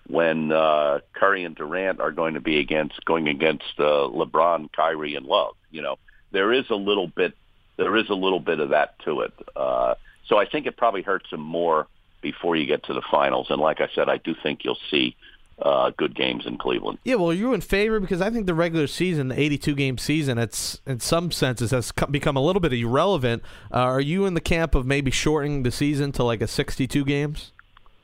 when 0.09 0.51
uh, 0.51 1.01
Curry 1.13 1.45
and 1.45 1.55
Durant 1.55 2.01
are 2.01 2.11
going 2.11 2.35
to 2.35 2.41
be 2.41 2.59
against 2.59 3.05
going 3.05 3.29
against 3.29 3.75
uh, 3.79 4.09
LeBron, 4.09 4.73
Kyrie, 4.73 5.15
and 5.15 5.27
Love. 5.27 5.55
You 5.71 5.83
know, 5.83 5.99
there 6.31 6.53
is 6.53 6.69
a 6.71 6.75
little 6.75 7.07
bit 7.07 7.35
there 7.77 7.97
is 7.97 8.11
a 8.11 8.15
little 8.15 8.41
bit 8.41 8.61
of 8.61 8.71
that 8.71 8.99
to 9.05 9.21
it. 9.21 9.33
Uh, 9.55 9.95
so 10.27 10.37
I 10.37 10.47
think 10.47 10.67
it 10.67 10.77
probably 10.77 11.03
hurts 11.03 11.31
them 11.31 11.41
more 11.41 11.87
before 12.21 12.57
you 12.57 12.67
get 12.67 12.83
to 12.85 12.93
the 12.93 13.03
finals. 13.11 13.47
And 13.51 13.61
like 13.61 13.81
I 13.81 13.89
said, 13.95 14.09
I 14.09 14.19
do 14.19 14.35
think 14.43 14.65
you'll 14.65 14.79
see 14.91 15.17
uh, 15.63 15.91
good 15.97 16.15
games 16.15 16.47
in 16.47 16.59
Cleveland. 16.59 16.99
Yeah, 17.05 17.17
well, 17.17 17.31
are 17.31 17.35
you're 17.35 17.55
in 17.55 17.61
favor 17.61 18.01
because 18.01 18.21
I 18.21 18.31
think 18.31 18.47
the 18.47 18.55
regular 18.55 18.87
season, 18.87 19.29
the 19.29 19.41
82 19.41 19.75
game 19.75 19.99
season, 19.99 20.39
it's 20.39 20.81
in 20.87 21.01
some 21.01 21.31
senses 21.31 21.71
has 21.71 21.93
become 22.11 22.37
a 22.37 22.43
little 22.43 22.61
bit 22.61 22.73
irrelevant. 22.73 23.43
Uh, 23.73 23.79
are 23.79 24.01
you 24.01 24.27
in 24.27 24.35
the 24.35 24.41
camp 24.41 24.75
of 24.75 24.87
maybe 24.87 25.11
shortening 25.11 25.63
the 25.63 25.71
season 25.71 26.13
to 26.13 26.25
like 26.25 26.43
a 26.43 26.47
62 26.47 27.05
games? 27.05 27.53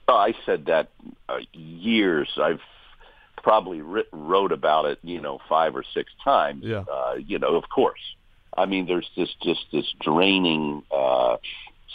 Oh, 0.08 0.16
I 0.16 0.34
said 0.44 0.66
that 0.66 0.88
uh, 1.28 1.38
years. 1.52 2.28
I've 2.40 2.60
probably 3.44 3.82
writ- 3.82 4.08
wrote 4.10 4.50
about 4.50 4.86
it, 4.86 4.98
you 5.02 5.20
know, 5.20 5.38
five 5.48 5.76
or 5.76 5.84
six 5.94 6.10
times. 6.24 6.64
Yeah. 6.64 6.84
Uh, 6.90 7.16
you 7.24 7.38
know, 7.38 7.54
of 7.54 7.68
course. 7.68 8.00
I 8.56 8.66
mean, 8.66 8.86
there's 8.86 9.08
this 9.16 9.28
just 9.42 9.66
this 9.70 9.84
draining 10.00 10.82
uh, 10.90 11.36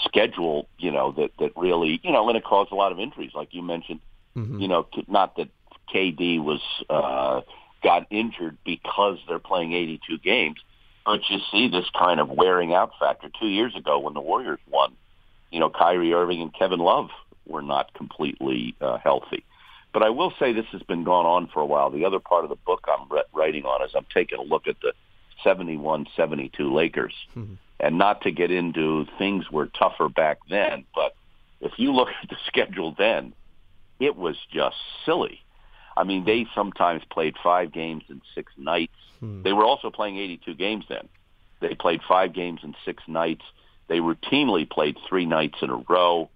schedule, 0.05 0.67
you 0.77 0.91
know, 0.91 1.11
that 1.13 1.31
that 1.39 1.51
really, 1.57 1.99
you 2.03 2.11
know, 2.11 2.29
and 2.29 2.37
it 2.37 2.43
caused 2.43 2.71
a 2.71 2.75
lot 2.75 2.91
of 2.91 2.99
injuries, 2.99 3.31
like 3.33 3.49
you 3.51 3.63
mentioned. 3.63 3.99
Mm-hmm. 4.37 4.59
You 4.59 4.67
know, 4.67 4.87
not 5.07 5.35
that 5.37 5.49
KD 5.93 6.41
was 6.41 6.61
uh, 6.89 7.41
got 7.81 8.05
injured 8.11 8.57
because 8.63 9.17
they're 9.27 9.39
playing 9.39 9.73
82 9.73 10.19
games, 10.19 10.57
but 11.03 11.21
you 11.29 11.39
see 11.51 11.67
this 11.67 11.85
kind 11.97 12.19
of 12.19 12.29
wearing 12.29 12.73
out 12.73 12.91
factor. 12.99 13.29
Two 13.39 13.47
years 13.47 13.75
ago, 13.75 13.97
when 13.99 14.13
the 14.13 14.21
Warriors 14.21 14.59
won, 14.69 14.93
you 15.49 15.59
know, 15.59 15.69
Kyrie 15.69 16.13
Irving 16.13 16.41
and 16.41 16.53
Kevin 16.53 16.79
Love 16.79 17.09
were 17.47 17.63
not 17.63 17.93
completely 17.95 18.75
uh, 18.81 18.99
healthy. 18.99 19.43
But 19.91 20.03
I 20.03 20.09
will 20.09 20.33
say 20.39 20.53
this 20.53 20.67
has 20.71 20.83
been 20.83 21.03
going 21.03 21.25
on 21.25 21.47
for 21.47 21.61
a 21.61 21.65
while. 21.65 21.89
The 21.89 22.05
other 22.05 22.19
part 22.19 22.43
of 22.43 22.49
the 22.49 22.55
book 22.55 22.85
I'm 22.87 23.09
writing 23.33 23.65
on 23.65 23.83
is 23.83 23.91
I'm 23.95 24.05
taking 24.13 24.39
a 24.39 24.43
look 24.43 24.67
at 24.67 24.75
the 24.81 24.93
71-72 25.43 26.51
Lakers. 26.59 27.13
Mm-hmm. 27.35 27.55
And 27.79 27.97
not 27.97 28.21
to 28.23 28.31
get 28.31 28.51
into 28.51 29.05
things 29.17 29.49
were 29.49 29.67
tougher 29.67 30.09
back 30.09 30.39
then, 30.49 30.85
but 30.93 31.15
if 31.61 31.71
you 31.77 31.93
look 31.93 32.09
at 32.21 32.29
the 32.29 32.35
schedule 32.47 32.93
then, 32.97 33.33
it 33.99 34.15
was 34.15 34.35
just 34.51 34.77
silly. 35.05 35.41
I 35.97 36.03
mean, 36.03 36.23
they 36.23 36.45
sometimes 36.55 37.01
played 37.11 37.35
five 37.43 37.71
games 37.71 38.03
in 38.09 38.21
six 38.35 38.51
nights. 38.57 38.93
Hmm. 39.19 39.41
They 39.43 39.53
were 39.53 39.65
also 39.65 39.89
playing 39.89 40.17
82 40.17 40.53
games 40.55 40.85
then. 40.87 41.09
They 41.59 41.75
played 41.75 42.01
five 42.07 42.33
games 42.33 42.61
in 42.63 42.75
six 42.85 43.03
nights. 43.07 43.43
They 43.87 43.99
routinely 43.99 44.69
played 44.69 44.97
three 45.07 45.25
nights 45.25 45.57
in 45.61 45.69
a 45.69 45.83
row. 45.89 46.29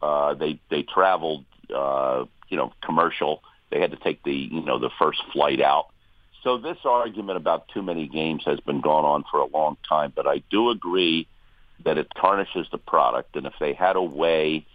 Uh, 0.00 0.34
they 0.34 0.60
they 0.70 0.82
traveled 0.82 1.44
uh, 1.74 2.26
you 2.50 2.56
know, 2.56 2.72
commercial. 2.82 3.42
They 3.70 3.80
had 3.80 3.92
to 3.92 3.96
take 3.96 4.22
the, 4.22 4.34
you 4.34 4.62
know, 4.62 4.78
the 4.78 4.90
first 4.98 5.22
flight 5.32 5.60
out. 5.60 5.86
So 6.42 6.58
this 6.58 6.78
argument 6.84 7.36
about 7.36 7.68
too 7.68 7.82
many 7.82 8.08
games 8.08 8.42
has 8.46 8.60
been 8.60 8.80
going 8.80 9.04
on 9.04 9.24
for 9.30 9.40
a 9.40 9.46
long 9.46 9.76
time, 9.88 10.12
but 10.14 10.26
I 10.26 10.42
do 10.50 10.70
agree 10.70 11.26
that 11.84 11.98
it 11.98 12.08
tarnishes 12.18 12.66
the 12.70 12.78
product. 12.78 13.36
And 13.36 13.46
if 13.46 13.54
they 13.60 13.72
had 13.72 13.96
a 13.96 14.02
way, 14.02 14.66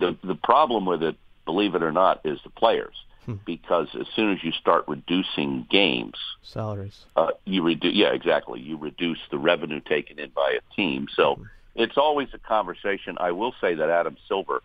the 0.00 0.16
the 0.22 0.34
problem 0.34 0.86
with 0.86 1.02
it, 1.02 1.16
believe 1.44 1.74
it 1.74 1.82
or 1.82 1.92
not, 1.92 2.20
is 2.24 2.38
the 2.44 2.50
players. 2.50 2.94
Hmm. 3.24 3.34
Because 3.46 3.88
as 3.98 4.06
soon 4.14 4.32
as 4.32 4.44
you 4.44 4.52
start 4.52 4.84
reducing 4.86 5.66
games, 5.70 6.16
salaries, 6.42 7.06
uh, 7.16 7.30
you 7.44 7.62
reduce. 7.62 7.94
Yeah, 7.94 8.12
exactly. 8.12 8.60
You 8.60 8.76
reduce 8.76 9.20
the 9.30 9.38
revenue 9.38 9.80
taken 9.80 10.18
in 10.18 10.30
by 10.30 10.58
a 10.58 10.74
team. 10.74 11.06
So 11.14 11.36
hmm. 11.36 11.44
it's 11.74 11.96
always 11.96 12.28
a 12.34 12.38
conversation. 12.38 13.16
I 13.18 13.30
will 13.30 13.54
say 13.60 13.74
that 13.74 13.88
Adam 13.88 14.16
Silver, 14.28 14.62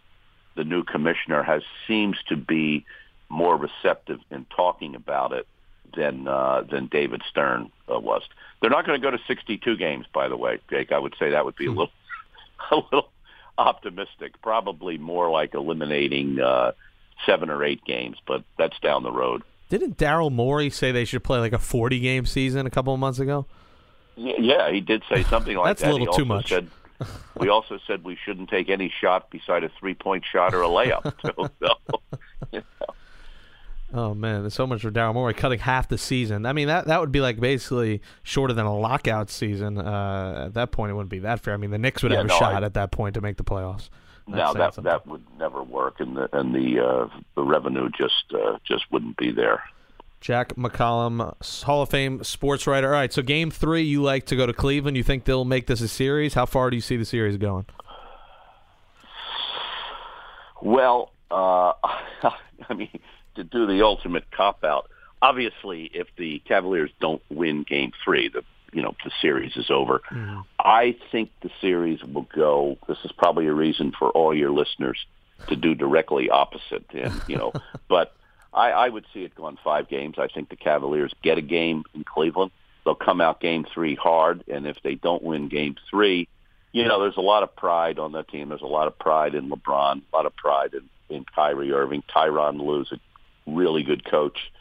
the 0.59 0.65
new 0.65 0.83
commissioner, 0.83 1.41
has 1.41 1.63
seems 1.87 2.17
to 2.27 2.35
be 2.35 2.85
more 3.29 3.55
receptive 3.55 4.19
in 4.29 4.45
talking 4.53 4.93
about 4.93 5.31
it 5.31 5.47
than 5.95 6.27
uh, 6.27 6.63
than 6.69 6.87
David 6.87 7.21
Stern 7.29 7.71
uh, 7.89 7.97
was. 7.97 8.23
They're 8.59 8.69
not 8.69 8.85
going 8.85 8.99
to 8.99 9.01
go 9.01 9.09
to 9.09 9.23
62 9.25 9.77
games, 9.77 10.05
by 10.13 10.27
the 10.27 10.35
way, 10.35 10.59
Jake. 10.69 10.91
I 10.91 10.99
would 10.99 11.15
say 11.17 11.29
that 11.29 11.45
would 11.45 11.55
be 11.55 11.67
a 11.67 11.71
hmm. 11.71 11.77
little 11.77 11.93
a 12.71 12.75
little 12.75 13.09
optimistic. 13.57 14.41
Probably 14.41 14.97
more 14.97 15.29
like 15.31 15.53
eliminating 15.53 16.41
uh, 16.41 16.73
seven 17.25 17.49
or 17.49 17.63
eight 17.63 17.85
games, 17.85 18.17
but 18.27 18.43
that's 18.57 18.77
down 18.81 19.03
the 19.03 19.13
road. 19.13 19.43
Didn't 19.69 19.97
Daryl 19.97 20.29
Morey 20.29 20.69
say 20.69 20.91
they 20.91 21.05
should 21.05 21.23
play 21.23 21.39
like 21.39 21.53
a 21.53 21.59
40 21.59 22.01
game 22.01 22.25
season 22.25 22.65
a 22.65 22.69
couple 22.69 22.93
of 22.93 22.99
months 22.99 23.19
ago? 23.19 23.45
Yeah, 24.17 24.69
he 24.69 24.81
did 24.81 25.03
say 25.09 25.23
something 25.23 25.55
like 25.55 25.69
that's 25.69 25.81
that. 25.81 25.87
That's 25.87 25.95
a 25.95 25.99
little 25.99 26.13
too 26.13 26.25
much. 26.25 26.49
Said, 26.49 26.67
we 27.37 27.49
also 27.49 27.79
said 27.87 28.03
we 28.03 28.17
shouldn't 28.23 28.49
take 28.49 28.69
any 28.69 28.91
shot 29.01 29.29
beside 29.29 29.63
a 29.63 29.69
three 29.79 29.93
point 29.93 30.23
shot 30.29 30.53
or 30.53 30.61
a 30.61 30.67
layup. 30.67 31.13
so, 31.21 31.49
you 32.51 32.61
know. 32.79 32.93
Oh 33.91 34.13
man, 34.13 34.41
there's 34.41 34.53
so 34.53 34.67
much 34.67 34.81
for 34.81 34.91
Daryl 34.91 35.13
Morey 35.13 35.33
cutting 35.33 35.59
half 35.59 35.87
the 35.87 35.97
season. 35.97 36.45
I 36.45 36.53
mean 36.53 36.67
that 36.67 36.87
that 36.87 36.99
would 36.99 37.11
be 37.11 37.21
like 37.21 37.39
basically 37.39 38.01
shorter 38.23 38.53
than 38.53 38.65
a 38.65 38.77
lockout 38.77 39.29
season. 39.29 39.79
Uh, 39.79 40.45
at 40.47 40.53
that 40.53 40.71
point, 40.71 40.91
it 40.91 40.93
wouldn't 40.93 41.09
be 41.09 41.19
that 41.19 41.39
fair. 41.39 41.53
I 41.53 41.57
mean, 41.57 41.71
the 41.71 41.79
Knicks 41.79 42.03
would 42.03 42.11
yeah, 42.11 42.19
have 42.19 42.27
no, 42.27 42.35
a 42.35 42.39
shot 42.39 42.63
I, 42.63 42.65
at 42.65 42.75
that 42.75 42.91
point 42.91 43.15
to 43.15 43.21
make 43.21 43.37
the 43.37 43.43
playoffs. 43.43 43.89
No, 44.27 44.53
that 44.53 44.75
something. 44.75 44.83
that 44.83 45.07
would 45.07 45.23
never 45.39 45.63
work, 45.63 45.99
and 45.99 46.15
the 46.15 46.29
and 46.37 46.53
the 46.53 46.85
uh, 46.85 47.07
the 47.35 47.43
revenue 47.43 47.89
just 47.97 48.31
uh, 48.31 48.59
just 48.63 48.83
wouldn't 48.91 49.17
be 49.17 49.31
there. 49.31 49.63
Jack 50.21 50.55
McCallum, 50.55 51.63
Hall 51.63 51.81
of 51.81 51.89
Fame 51.89 52.23
sports 52.23 52.67
writer. 52.67 52.87
All 52.87 52.99
right, 52.99 53.11
so 53.11 53.21
game 53.21 53.51
three, 53.51 53.83
you 53.83 54.01
like 54.01 54.25
to 54.27 54.35
go 54.35 54.45
to 54.45 54.53
Cleveland. 54.53 54.97
You 54.97 55.03
think 55.03 55.25
they'll 55.25 55.45
make 55.45 55.67
this 55.67 55.81
a 55.81 55.87
series? 55.87 56.33
How 56.33 56.45
far 56.45 56.69
do 56.69 56.75
you 56.75 56.81
see 56.81 56.97
the 56.97 57.05
series 57.05 57.37
going? 57.37 57.65
Well, 60.61 61.11
uh, 61.31 61.73
I 62.69 62.73
mean 62.75 62.99
to 63.35 63.43
do 63.43 63.65
the 63.65 63.83
ultimate 63.83 64.29
cop 64.31 64.63
out. 64.63 64.89
Obviously, 65.21 65.89
if 65.93 66.07
the 66.17 66.39
Cavaliers 66.47 66.91
don't 66.99 67.21
win 67.29 67.63
Game 67.63 67.91
Three, 68.03 68.29
the 68.29 68.43
you 68.73 68.81
know 68.81 68.95
the 69.03 69.11
series 69.21 69.55
is 69.57 69.69
over. 69.69 70.01
Mm-hmm. 70.11 70.41
I 70.59 70.95
think 71.11 71.31
the 71.41 71.49
series 71.61 72.03
will 72.03 72.27
go. 72.33 72.77
This 72.87 72.97
is 73.03 73.11
probably 73.11 73.47
a 73.47 73.53
reason 73.53 73.93
for 73.97 74.09
all 74.11 74.35
your 74.35 74.51
listeners 74.51 74.97
to 75.47 75.55
do 75.55 75.75
directly 75.75 76.29
opposite, 76.29 76.85
and 76.93 77.21
you 77.27 77.37
know, 77.37 77.53
but 77.89 78.13
I, 78.53 78.71
I 78.71 78.89
would 78.89 79.05
see 79.13 79.23
it 79.23 79.35
going 79.35 79.57
five 79.63 79.87
games. 79.87 80.15
I 80.17 80.27
think 80.27 80.49
the 80.49 80.55
Cavaliers 80.55 81.13
get 81.21 81.37
a 81.37 81.41
game 81.41 81.83
in 81.93 82.03
Cleveland. 82.03 82.51
They'll 82.83 82.95
come 82.95 83.21
out 83.21 83.39
Game 83.41 83.65
Three 83.73 83.95
hard, 83.95 84.43
and 84.47 84.65
if 84.65 84.77
they 84.83 84.95
don't 84.95 85.21
win 85.21 85.49
Game 85.49 85.75
Three, 85.89 86.27
you 86.71 86.85
know, 86.85 86.99
there's 87.01 87.17
a 87.17 87.21
lot 87.21 87.43
of 87.43 87.55
pride 87.55 87.99
on 87.99 88.13
that 88.13 88.27
team. 88.29 88.49
There's 88.49 88.61
a 88.61 88.67
lot 88.67 88.87
of 88.87 88.97
pride 88.97 89.35
in 89.35 89.49
LeBron, 89.49 90.01
a 90.11 90.15
lot 90.15 90.25
of 90.25 90.35
pride 90.35 90.73
in, 90.73 91.15
in 91.15 91.25
Kyrie 91.25 91.71
Irving. 91.71 92.03
Tyronn 92.13 92.59
Lue's 92.61 92.91
a 92.91 92.99
really 93.47 93.83
good 93.83 94.05
coach, 94.05 94.51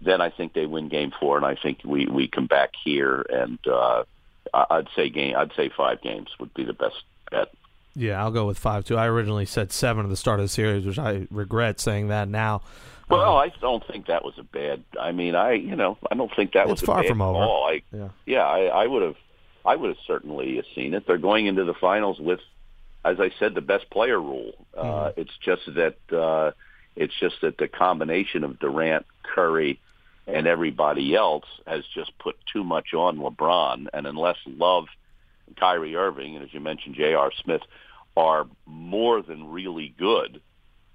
then 0.00 0.20
I 0.20 0.30
think 0.30 0.52
they 0.52 0.66
win 0.66 0.88
game 0.88 1.12
four, 1.18 1.36
and 1.36 1.46
I 1.46 1.56
think 1.56 1.80
we 1.84 2.06
we 2.06 2.28
come 2.28 2.46
back 2.46 2.70
here, 2.82 3.24
and 3.28 3.58
uh, 3.66 4.04
I'd 4.52 4.88
say 4.94 5.10
game 5.10 5.34
I'd 5.36 5.52
say 5.56 5.70
five 5.76 6.00
games 6.02 6.28
would 6.38 6.54
be 6.54 6.64
the 6.64 6.72
best 6.72 7.02
bet. 7.30 7.48
Yeah, 7.96 8.20
I'll 8.20 8.32
go 8.32 8.46
with 8.46 8.58
five 8.58 8.84
too. 8.84 8.96
I 8.96 9.06
originally 9.06 9.46
said 9.46 9.72
seven 9.72 10.04
at 10.04 10.10
the 10.10 10.16
start 10.16 10.40
of 10.40 10.44
the 10.44 10.48
series, 10.48 10.84
which 10.84 10.98
I 10.98 11.26
regret 11.30 11.80
saying 11.80 12.08
that 12.08 12.28
now. 12.28 12.62
Well, 13.08 13.36
um, 13.36 13.36
I 13.36 13.52
don't 13.60 13.86
think 13.86 14.06
that 14.06 14.24
was 14.24 14.34
a 14.38 14.42
bad. 14.42 14.82
I 14.98 15.12
mean, 15.12 15.34
I 15.34 15.52
you 15.52 15.76
know 15.76 15.98
I 16.10 16.14
don't 16.14 16.34
think 16.34 16.52
that 16.52 16.68
was 16.68 16.80
far 16.80 17.02
bad 17.02 17.08
from 17.08 17.22
over. 17.22 17.38
Call. 17.38 17.68
I, 17.68 17.82
yeah, 17.92 18.08
yeah, 18.26 18.44
I, 18.44 18.64
I 18.66 18.86
would 18.86 19.02
have, 19.02 19.16
I 19.64 19.76
would 19.76 19.88
have 19.88 20.04
certainly 20.06 20.62
seen 20.74 20.94
it. 20.94 21.06
They're 21.06 21.18
going 21.18 21.46
into 21.46 21.64
the 21.64 21.74
finals 21.74 22.18
with, 22.18 22.40
as 23.04 23.20
I 23.20 23.30
said, 23.38 23.54
the 23.54 23.60
best 23.60 23.90
player 23.90 24.20
rule. 24.20 24.52
Uh, 24.76 24.82
mm-hmm. 24.82 25.06
Uh, 25.06 25.10
it's 25.16 25.36
just 25.44 25.62
that 25.74 25.96
uh, 26.16 26.52
it's 26.96 27.14
just 27.18 27.36
that 27.42 27.58
the 27.58 27.68
combination 27.68 28.44
of 28.44 28.58
Durant, 28.58 29.06
Curry, 29.22 29.80
and 30.26 30.46
everybody 30.46 31.14
else 31.14 31.44
has 31.66 31.84
just 31.94 32.16
put 32.18 32.36
too 32.52 32.64
much 32.64 32.94
on 32.94 33.18
LeBron. 33.18 33.88
And 33.92 34.06
unless 34.06 34.36
Love, 34.46 34.86
Kyrie 35.58 35.96
Irving, 35.96 36.36
and 36.36 36.44
as 36.44 36.54
you 36.54 36.60
mentioned, 36.60 36.94
J.R. 36.94 37.30
Smith, 37.42 37.62
are 38.16 38.46
more 38.66 39.22
than 39.22 39.50
really 39.50 39.94
good, 39.98 40.40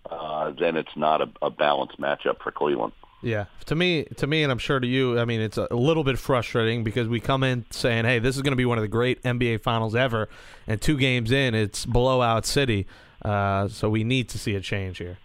uh, 0.10 0.52
then 0.52 0.76
it's 0.78 0.96
not 0.96 1.22
a, 1.22 1.30
a 1.42 1.50
balanced 1.50 2.00
matchup 2.00 2.42
for 2.42 2.52
Cleveland. 2.52 2.94
Yeah, 3.22 3.46
to 3.66 3.76
me, 3.76 4.06
to 4.16 4.28
me, 4.28 4.44
and 4.44 4.52
I'm 4.52 4.60
sure 4.60 4.80
to 4.80 4.88
you. 4.88 5.20
I 5.20 5.26
mean, 5.26 5.42
it's 5.42 5.58
a 5.58 5.68
little 5.76 6.06
bit 6.06 6.18
frustrating 6.18 6.86
because 6.86 7.10
we 7.10 7.20
come 7.20 7.44
in 7.44 7.66
saying, 7.70 8.06
"Hey, 8.06 8.20
this 8.20 8.38
is 8.38 8.42
going 8.42 8.54
to 8.54 8.58
be 8.58 8.66
one 8.66 8.78
of 8.78 8.82
the 8.82 8.88
great 8.88 9.22
NBA 9.24 9.62
finals 9.62 9.94
ever," 9.94 10.30
and 10.68 10.82
two 10.82 10.98
games 10.98 11.32
in, 11.32 11.54
it's 11.54 11.86
blowout 11.86 12.46
city. 12.46 12.88
Uh, 13.24 13.68
so 13.68 13.90
we 13.90 14.06
need 14.06 14.30
to 14.30 14.38
see 14.38 14.56
a 14.56 14.62
change 14.62 15.00
here. 15.00 15.18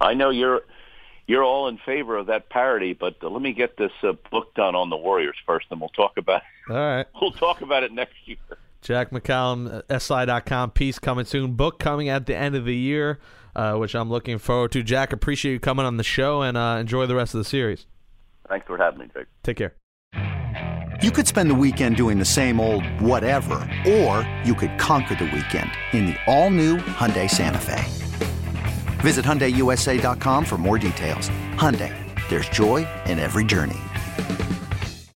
I 0.00 0.14
know 0.14 0.30
you're 0.30 0.62
you're 1.26 1.42
all 1.42 1.66
in 1.68 1.78
favor 1.78 2.16
of 2.16 2.26
that 2.26 2.48
parity, 2.50 2.92
but 2.92 3.16
uh, 3.22 3.28
let 3.28 3.42
me 3.42 3.52
get 3.52 3.76
this 3.76 3.92
uh, 4.02 4.12
book 4.30 4.54
done 4.54 4.76
on 4.76 4.90
the 4.90 4.96
Warriors 4.96 5.36
first, 5.44 5.66
and 5.70 5.80
we'll 5.80 5.88
talk 5.90 6.16
about. 6.18 6.42
All 6.68 6.76
right, 6.76 7.06
we'll 7.20 7.32
talk 7.32 7.62
about 7.62 7.82
it 7.82 7.92
next 7.92 8.14
year. 8.26 8.36
Jack 8.82 9.10
McCallum, 9.10 9.82
uh, 9.88 9.98
SI.com, 9.98 10.72
piece 10.72 10.98
coming 10.98 11.24
soon. 11.24 11.52
Book 11.52 11.78
coming 11.78 12.08
at 12.08 12.26
the 12.26 12.36
end 12.36 12.54
of 12.56 12.64
the 12.64 12.76
year, 12.76 13.20
uh, 13.56 13.74
which 13.76 13.94
I'm 13.94 14.10
looking 14.10 14.38
forward 14.38 14.72
to. 14.72 14.82
Jack, 14.82 15.12
appreciate 15.12 15.52
you 15.52 15.60
coming 15.60 15.86
on 15.86 15.96
the 15.96 16.04
show, 16.04 16.42
and 16.42 16.56
uh, 16.56 16.76
enjoy 16.80 17.06
the 17.06 17.14
rest 17.14 17.32
of 17.32 17.38
the 17.38 17.44
series. 17.44 17.86
Thanks 18.48 18.66
for 18.66 18.76
having 18.76 18.98
me, 18.98 19.06
Jake. 19.14 19.26
Take 19.42 19.56
care. 19.56 19.74
You 21.00 21.10
could 21.10 21.26
spend 21.26 21.50
the 21.50 21.54
weekend 21.54 21.96
doing 21.96 22.18
the 22.18 22.24
same 22.24 22.60
old 22.60 22.84
whatever, 23.00 23.54
or 23.86 24.28
you 24.44 24.54
could 24.54 24.78
conquer 24.78 25.14
the 25.14 25.24
weekend 25.24 25.70
in 25.92 26.06
the 26.06 26.16
all-new 26.26 26.76
Hyundai 26.76 27.28
Santa 27.28 27.58
Fe. 27.58 27.82
Visit 29.00 29.24
HyundaiUSA.com 29.24 30.44
for 30.44 30.58
more 30.58 30.78
details. 30.78 31.28
Hyundai, 31.54 31.92
there's 32.28 32.48
joy 32.50 32.86
in 33.06 33.18
every 33.18 33.44
journey. 33.44 33.78